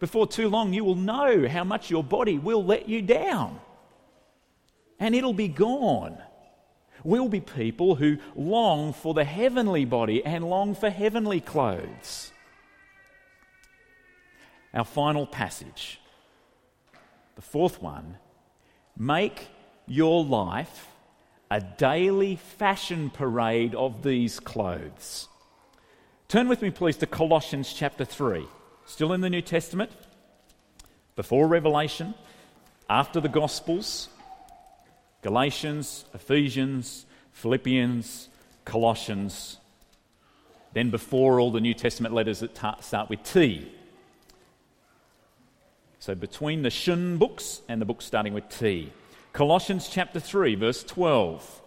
Before 0.00 0.26
too 0.26 0.48
long, 0.48 0.72
you 0.72 0.84
will 0.84 0.96
know 0.96 1.46
how 1.46 1.62
much 1.62 1.90
your 1.90 2.02
body 2.02 2.38
will 2.38 2.64
let 2.64 2.88
you 2.88 3.02
down, 3.02 3.60
and 4.98 5.14
it'll 5.14 5.32
be 5.32 5.48
gone. 5.48 6.18
We'll 7.04 7.28
be 7.28 7.40
people 7.40 7.96
who 7.96 8.18
long 8.34 8.92
for 8.92 9.12
the 9.14 9.24
heavenly 9.24 9.84
body 9.84 10.24
and 10.24 10.48
long 10.48 10.74
for 10.74 10.88
heavenly 10.88 11.40
clothes. 11.40 12.32
Our 14.72 14.84
final 14.84 15.26
passage, 15.26 16.00
the 17.36 17.42
fourth 17.42 17.82
one 17.82 18.18
make 18.96 19.48
your 19.86 20.24
life 20.24 20.86
a 21.52 21.60
daily 21.60 22.36
fashion 22.36 23.10
parade 23.10 23.74
of 23.74 24.02
these 24.02 24.40
clothes. 24.40 25.28
Turn 26.26 26.48
with 26.48 26.62
me, 26.62 26.70
please, 26.70 26.96
to 26.96 27.06
Colossians 27.06 27.74
chapter 27.74 28.06
3. 28.06 28.46
Still 28.86 29.12
in 29.12 29.20
the 29.20 29.28
New 29.28 29.42
Testament, 29.42 29.90
before 31.14 31.46
Revelation, 31.46 32.14
after 32.88 33.20
the 33.20 33.28
Gospels, 33.28 34.08
Galatians, 35.20 36.06
Ephesians, 36.14 37.04
Philippians, 37.32 38.30
Colossians, 38.64 39.58
then 40.72 40.88
before 40.88 41.38
all 41.38 41.50
the 41.50 41.60
New 41.60 41.74
Testament 41.74 42.14
letters 42.14 42.40
that 42.40 42.82
start 42.82 43.10
with 43.10 43.22
T. 43.24 43.70
So 45.98 46.14
between 46.14 46.62
the 46.62 46.70
Shun 46.70 47.18
books 47.18 47.60
and 47.68 47.78
the 47.78 47.84
books 47.84 48.06
starting 48.06 48.32
with 48.32 48.48
T. 48.48 48.90
Colossians 49.32 49.88
chapter 49.88 50.20
3, 50.20 50.56
verse 50.56 50.84
12. 50.84 51.62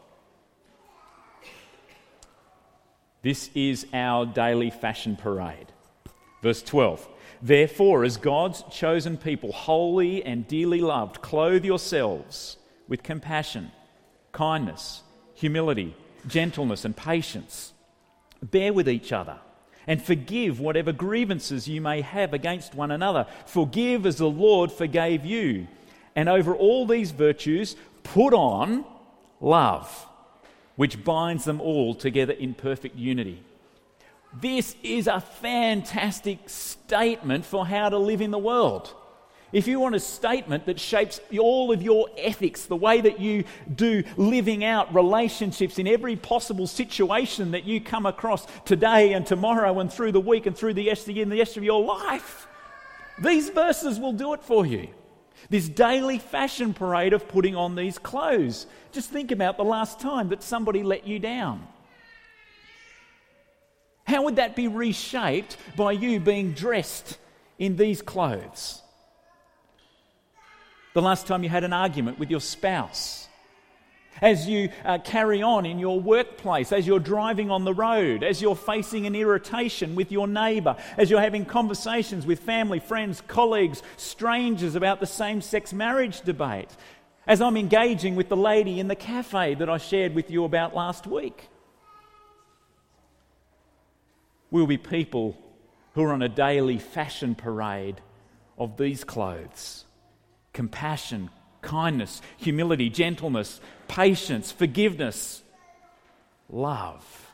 This 3.23 3.49
is 3.55 3.87
our 3.91 4.27
daily 4.27 4.69
fashion 4.69 5.15
parade. 5.15 5.71
Verse 6.43 6.61
12. 6.61 7.07
Therefore, 7.41 8.03
as 8.03 8.17
God's 8.17 8.63
chosen 8.69 9.17
people, 9.17 9.51
holy 9.51 10.23
and 10.23 10.47
dearly 10.47 10.79
loved, 10.79 11.23
clothe 11.23 11.65
yourselves 11.65 12.57
with 12.87 13.01
compassion, 13.01 13.71
kindness, 14.31 15.01
humility, 15.33 15.95
gentleness, 16.27 16.85
and 16.85 16.95
patience. 16.95 17.73
Bear 18.43 18.73
with 18.73 18.87
each 18.87 19.11
other 19.11 19.39
and 19.87 20.03
forgive 20.03 20.59
whatever 20.59 20.91
grievances 20.91 21.67
you 21.67 21.81
may 21.81 22.01
have 22.01 22.31
against 22.31 22.75
one 22.75 22.91
another. 22.91 23.25
Forgive 23.47 24.05
as 24.05 24.17
the 24.17 24.29
Lord 24.29 24.71
forgave 24.71 25.25
you. 25.25 25.67
And 26.15 26.29
over 26.29 26.55
all 26.55 26.85
these 26.85 27.11
virtues, 27.11 27.75
put 28.03 28.33
on 28.33 28.85
love, 29.41 30.07
which 30.75 31.03
binds 31.03 31.43
them 31.45 31.59
all 31.59 31.93
together 31.93 32.33
in 32.33 32.53
perfect 32.53 32.95
unity. 32.95 33.43
This 34.39 34.75
is 34.83 35.07
a 35.07 35.21
fantastic 35.21 36.39
statement 36.49 37.45
for 37.45 37.65
how 37.65 37.89
to 37.89 37.97
live 37.97 38.21
in 38.21 38.31
the 38.31 38.37
world. 38.37 38.93
If 39.53 39.67
you 39.67 39.79
want 39.79 39.95
a 39.95 40.01
statement 40.01 40.65
that 40.65 40.79
shapes 40.79 41.21
all 41.39 41.71
of 41.71 41.81
your 41.81 42.09
ethics, 42.17 42.65
the 42.65 42.75
way 42.75 42.99
that 42.99 43.21
you 43.21 43.45
do 43.73 44.03
living 44.17 44.65
out 44.65 44.93
relationships 44.93 45.79
in 45.79 45.87
every 45.87 46.17
possible 46.17 46.67
situation 46.67 47.51
that 47.51 47.63
you 47.63 47.79
come 47.79 48.05
across 48.05 48.45
today 48.65 49.13
and 49.13 49.25
tomorrow 49.25 49.79
and 49.79 49.91
through 49.93 50.11
the 50.11 50.19
week 50.19 50.45
and 50.45 50.57
through 50.57 50.73
the 50.73 50.89
rest 50.89 51.07
of 51.07 51.15
the 51.15 51.25
rest 51.25 51.55
of 51.55 51.63
your 51.63 51.81
life, 51.81 52.47
these 53.19 53.49
verses 53.49 53.97
will 53.97 54.11
do 54.11 54.33
it 54.33 54.43
for 54.43 54.65
you. 54.65 54.89
This 55.49 55.69
daily 55.69 56.19
fashion 56.19 56.73
parade 56.73 57.13
of 57.13 57.27
putting 57.27 57.55
on 57.55 57.75
these 57.75 57.97
clothes. 57.97 58.67
Just 58.91 59.09
think 59.09 59.31
about 59.31 59.57
the 59.57 59.63
last 59.63 59.99
time 59.99 60.29
that 60.29 60.43
somebody 60.43 60.83
let 60.83 61.07
you 61.07 61.19
down. 61.19 61.67
How 64.05 64.23
would 64.23 64.35
that 64.37 64.55
be 64.55 64.67
reshaped 64.67 65.57
by 65.75 65.91
you 65.91 66.19
being 66.19 66.53
dressed 66.53 67.17
in 67.57 67.75
these 67.75 68.01
clothes? 68.01 68.81
The 70.93 71.01
last 71.01 71.27
time 71.27 71.43
you 71.43 71.49
had 71.49 71.63
an 71.63 71.73
argument 71.73 72.19
with 72.19 72.29
your 72.29 72.39
spouse 72.39 73.27
as 74.21 74.47
you 74.47 74.69
uh, 74.83 74.97
carry 74.99 75.41
on 75.41 75.65
in 75.65 75.79
your 75.79 75.99
workplace, 75.99 76.71
as 76.71 76.87
you're 76.87 76.99
driving 76.99 77.51
on 77.51 77.65
the 77.65 77.73
road, 77.73 78.23
as 78.23 78.41
you're 78.41 78.55
facing 78.55 79.05
an 79.05 79.15
irritation 79.15 79.95
with 79.95 80.11
your 80.11 80.27
neighbour, 80.27 80.75
as 80.97 81.09
you're 81.09 81.21
having 81.21 81.45
conversations 81.45 82.25
with 82.25 82.39
family, 82.39 82.79
friends, 82.79 83.21
colleagues, 83.27 83.83
strangers 83.97 84.75
about 84.75 84.99
the 84.99 85.05
same 85.05 85.41
sex 85.41 85.73
marriage 85.73 86.21
debate, 86.21 86.69
as 87.27 87.41
I'm 87.41 87.57
engaging 87.57 88.15
with 88.15 88.29
the 88.29 88.37
lady 88.37 88.79
in 88.79 88.87
the 88.87 88.95
cafe 88.95 89.55
that 89.55 89.69
I 89.69 89.77
shared 89.77 90.15
with 90.15 90.31
you 90.31 90.45
about 90.45 90.75
last 90.75 91.07
week. 91.07 91.49
We'll 94.51 94.67
be 94.67 94.77
people 94.77 95.37
who 95.93 96.03
are 96.03 96.13
on 96.13 96.21
a 96.21 96.29
daily 96.29 96.77
fashion 96.77 97.35
parade 97.35 98.01
of 98.57 98.77
these 98.77 99.03
clothes 99.03 99.85
compassion, 100.53 101.29
kindness, 101.65 102.21
humility, 102.37 102.89
gentleness, 102.89 103.59
patience, 103.87 104.51
forgiveness, 104.51 105.41
love. 106.49 107.33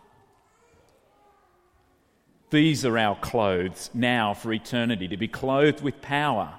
These 2.49 2.85
are 2.85 2.97
our 2.97 3.15
clothes 3.15 3.89
now 3.93 4.33
for 4.33 4.51
eternity 4.51 5.07
to 5.09 5.17
be 5.17 5.27
clothed 5.27 5.81
with 5.81 6.01
power, 6.01 6.53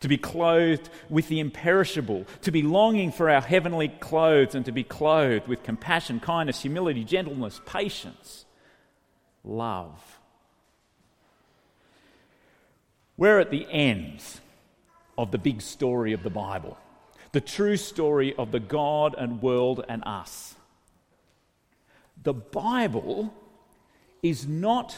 to 0.00 0.08
be 0.08 0.16
clothed 0.16 0.88
with 1.08 1.28
the 1.28 1.40
imperishable, 1.40 2.24
to 2.42 2.52
be 2.52 2.62
longing 2.62 3.10
for 3.10 3.28
our 3.28 3.40
heavenly 3.40 3.88
clothes, 3.88 4.54
and 4.54 4.64
to 4.66 4.72
be 4.72 4.84
clothed 4.84 5.48
with 5.48 5.64
compassion, 5.64 6.20
kindness, 6.20 6.62
humility, 6.62 7.02
gentleness, 7.02 7.60
patience, 7.66 8.44
love. 9.44 10.20
We're 13.16 13.40
at 13.40 13.50
the 13.50 13.66
end 13.68 14.22
of 15.16 15.32
the 15.32 15.38
big 15.38 15.60
story 15.62 16.12
of 16.12 16.22
the 16.22 16.30
Bible 16.30 16.78
the 17.32 17.40
true 17.40 17.76
story 17.76 18.34
of 18.36 18.52
the 18.52 18.60
God 18.60 19.14
and 19.16 19.42
world 19.42 19.84
and 19.88 20.02
us. 20.04 20.54
The 22.22 22.34
Bible 22.34 23.32
is 24.22 24.46
not 24.46 24.96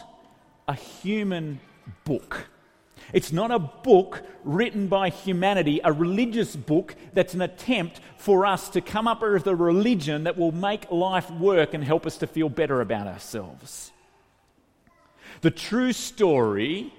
a 0.67 0.75
human 0.75 1.61
book. 2.05 2.47
It's 3.13 3.33
not 3.33 3.51
a 3.51 3.59
book 3.59 4.23
written 4.45 4.87
by 4.87 5.11
humanity, 5.11 5.81
a 5.83 5.93
religious 5.93 6.55
book 6.55 6.95
that's 7.13 7.35
an 7.35 7.43
attempt 7.43 8.01
for 8.17 8.47
us 8.47 8.69
to 8.71 8.81
come 8.81 9.09
up 9.09 9.23
with 9.23 9.47
a 9.47 9.57
religion 9.57 10.25
that 10.25 10.39
will 10.39 10.53
make 10.53 10.91
life 10.91 11.31
work 11.31 11.75
and 11.75 11.83
help 11.83 12.07
us 12.07 12.19
to 12.19 12.27
feel 12.27 12.49
better 12.49 12.81
about 12.81 13.07
ourselves. 13.07 13.91
The 15.41 15.51
true 15.51 15.93
story 15.93 16.93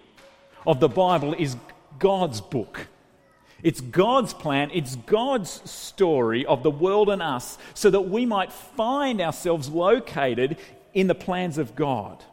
of 0.66 0.80
the 0.80 0.90
Bible 0.90 1.34
is 1.34 1.56
God's 2.00 2.42
book. 2.42 2.88
It's 3.64 3.82
God's 3.82 4.34
plan, 4.34 4.72
it's 4.74 4.96
God's 4.96 5.70
story 5.70 6.46
of 6.46 6.64
the 6.64 6.72
world 6.72 7.10
and 7.10 7.22
us 7.22 7.58
so 7.74 7.90
that 7.90 8.02
we 8.02 8.26
might 8.26 8.52
find 8.52 9.22
ourselves 9.22 9.70
located 9.70 10.58
in 10.94 11.08
the 11.08 11.16
plans 11.16 11.58
of 11.58 11.76
God. 11.76 12.24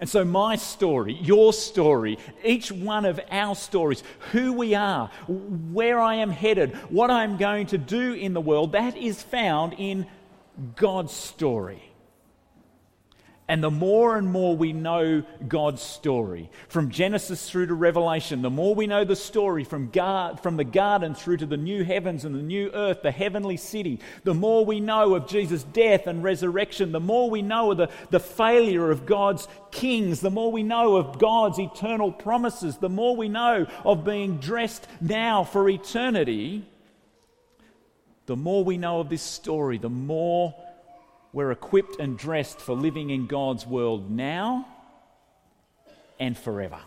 And 0.00 0.10
so, 0.10 0.24
my 0.24 0.56
story, 0.56 1.14
your 1.14 1.52
story, 1.52 2.18
each 2.44 2.72
one 2.72 3.04
of 3.04 3.20
our 3.30 3.54
stories, 3.54 4.02
who 4.32 4.52
we 4.52 4.74
are, 4.74 5.08
where 5.28 6.00
I 6.00 6.16
am 6.16 6.30
headed, 6.30 6.74
what 6.90 7.10
I'm 7.10 7.36
going 7.36 7.68
to 7.68 7.78
do 7.78 8.12
in 8.12 8.34
the 8.34 8.40
world, 8.40 8.72
that 8.72 8.96
is 8.96 9.22
found 9.22 9.74
in 9.78 10.06
God's 10.76 11.12
story. 11.12 11.93
And 13.46 13.62
the 13.62 13.70
more 13.70 14.16
and 14.16 14.26
more 14.26 14.56
we 14.56 14.72
know 14.72 15.22
God's 15.46 15.82
story, 15.82 16.50
from 16.68 16.90
Genesis 16.90 17.50
through 17.50 17.66
to 17.66 17.74
Revelation, 17.74 18.40
the 18.40 18.48
more 18.48 18.74
we 18.74 18.86
know 18.86 19.04
the 19.04 19.14
story 19.14 19.64
from, 19.64 19.90
God, 19.90 20.40
from 20.40 20.56
the 20.56 20.64
garden 20.64 21.14
through 21.14 21.36
to 21.38 21.46
the 21.46 21.58
new 21.58 21.84
heavens 21.84 22.24
and 22.24 22.34
the 22.34 22.42
new 22.42 22.70
earth, 22.72 23.02
the 23.02 23.10
heavenly 23.10 23.58
city, 23.58 24.00
the 24.22 24.32
more 24.32 24.64
we 24.64 24.80
know 24.80 25.14
of 25.14 25.28
Jesus' 25.28 25.62
death 25.62 26.06
and 26.06 26.24
resurrection, 26.24 26.90
the 26.92 27.00
more 27.00 27.28
we 27.28 27.42
know 27.42 27.72
of 27.72 27.76
the, 27.76 27.90
the 28.08 28.18
failure 28.20 28.90
of 28.90 29.04
God's 29.04 29.46
kings, 29.70 30.20
the 30.20 30.30
more 30.30 30.50
we 30.50 30.62
know 30.62 30.96
of 30.96 31.18
God's 31.18 31.58
eternal 31.58 32.12
promises, 32.12 32.78
the 32.78 32.88
more 32.88 33.14
we 33.14 33.28
know 33.28 33.66
of 33.84 34.06
being 34.06 34.38
dressed 34.38 34.88
now 35.02 35.44
for 35.44 35.68
eternity, 35.68 36.64
the 38.24 38.36
more 38.36 38.64
we 38.64 38.78
know 38.78 39.00
of 39.00 39.10
this 39.10 39.20
story, 39.20 39.76
the 39.76 39.90
more 39.90 40.54
we're 41.34 41.50
equipped 41.50 41.98
and 41.98 42.16
dressed 42.16 42.60
for 42.60 42.74
living 42.74 43.10
in 43.10 43.26
God's 43.26 43.66
world 43.66 44.08
now 44.08 44.68
and 46.20 46.38
forever. 46.38 46.78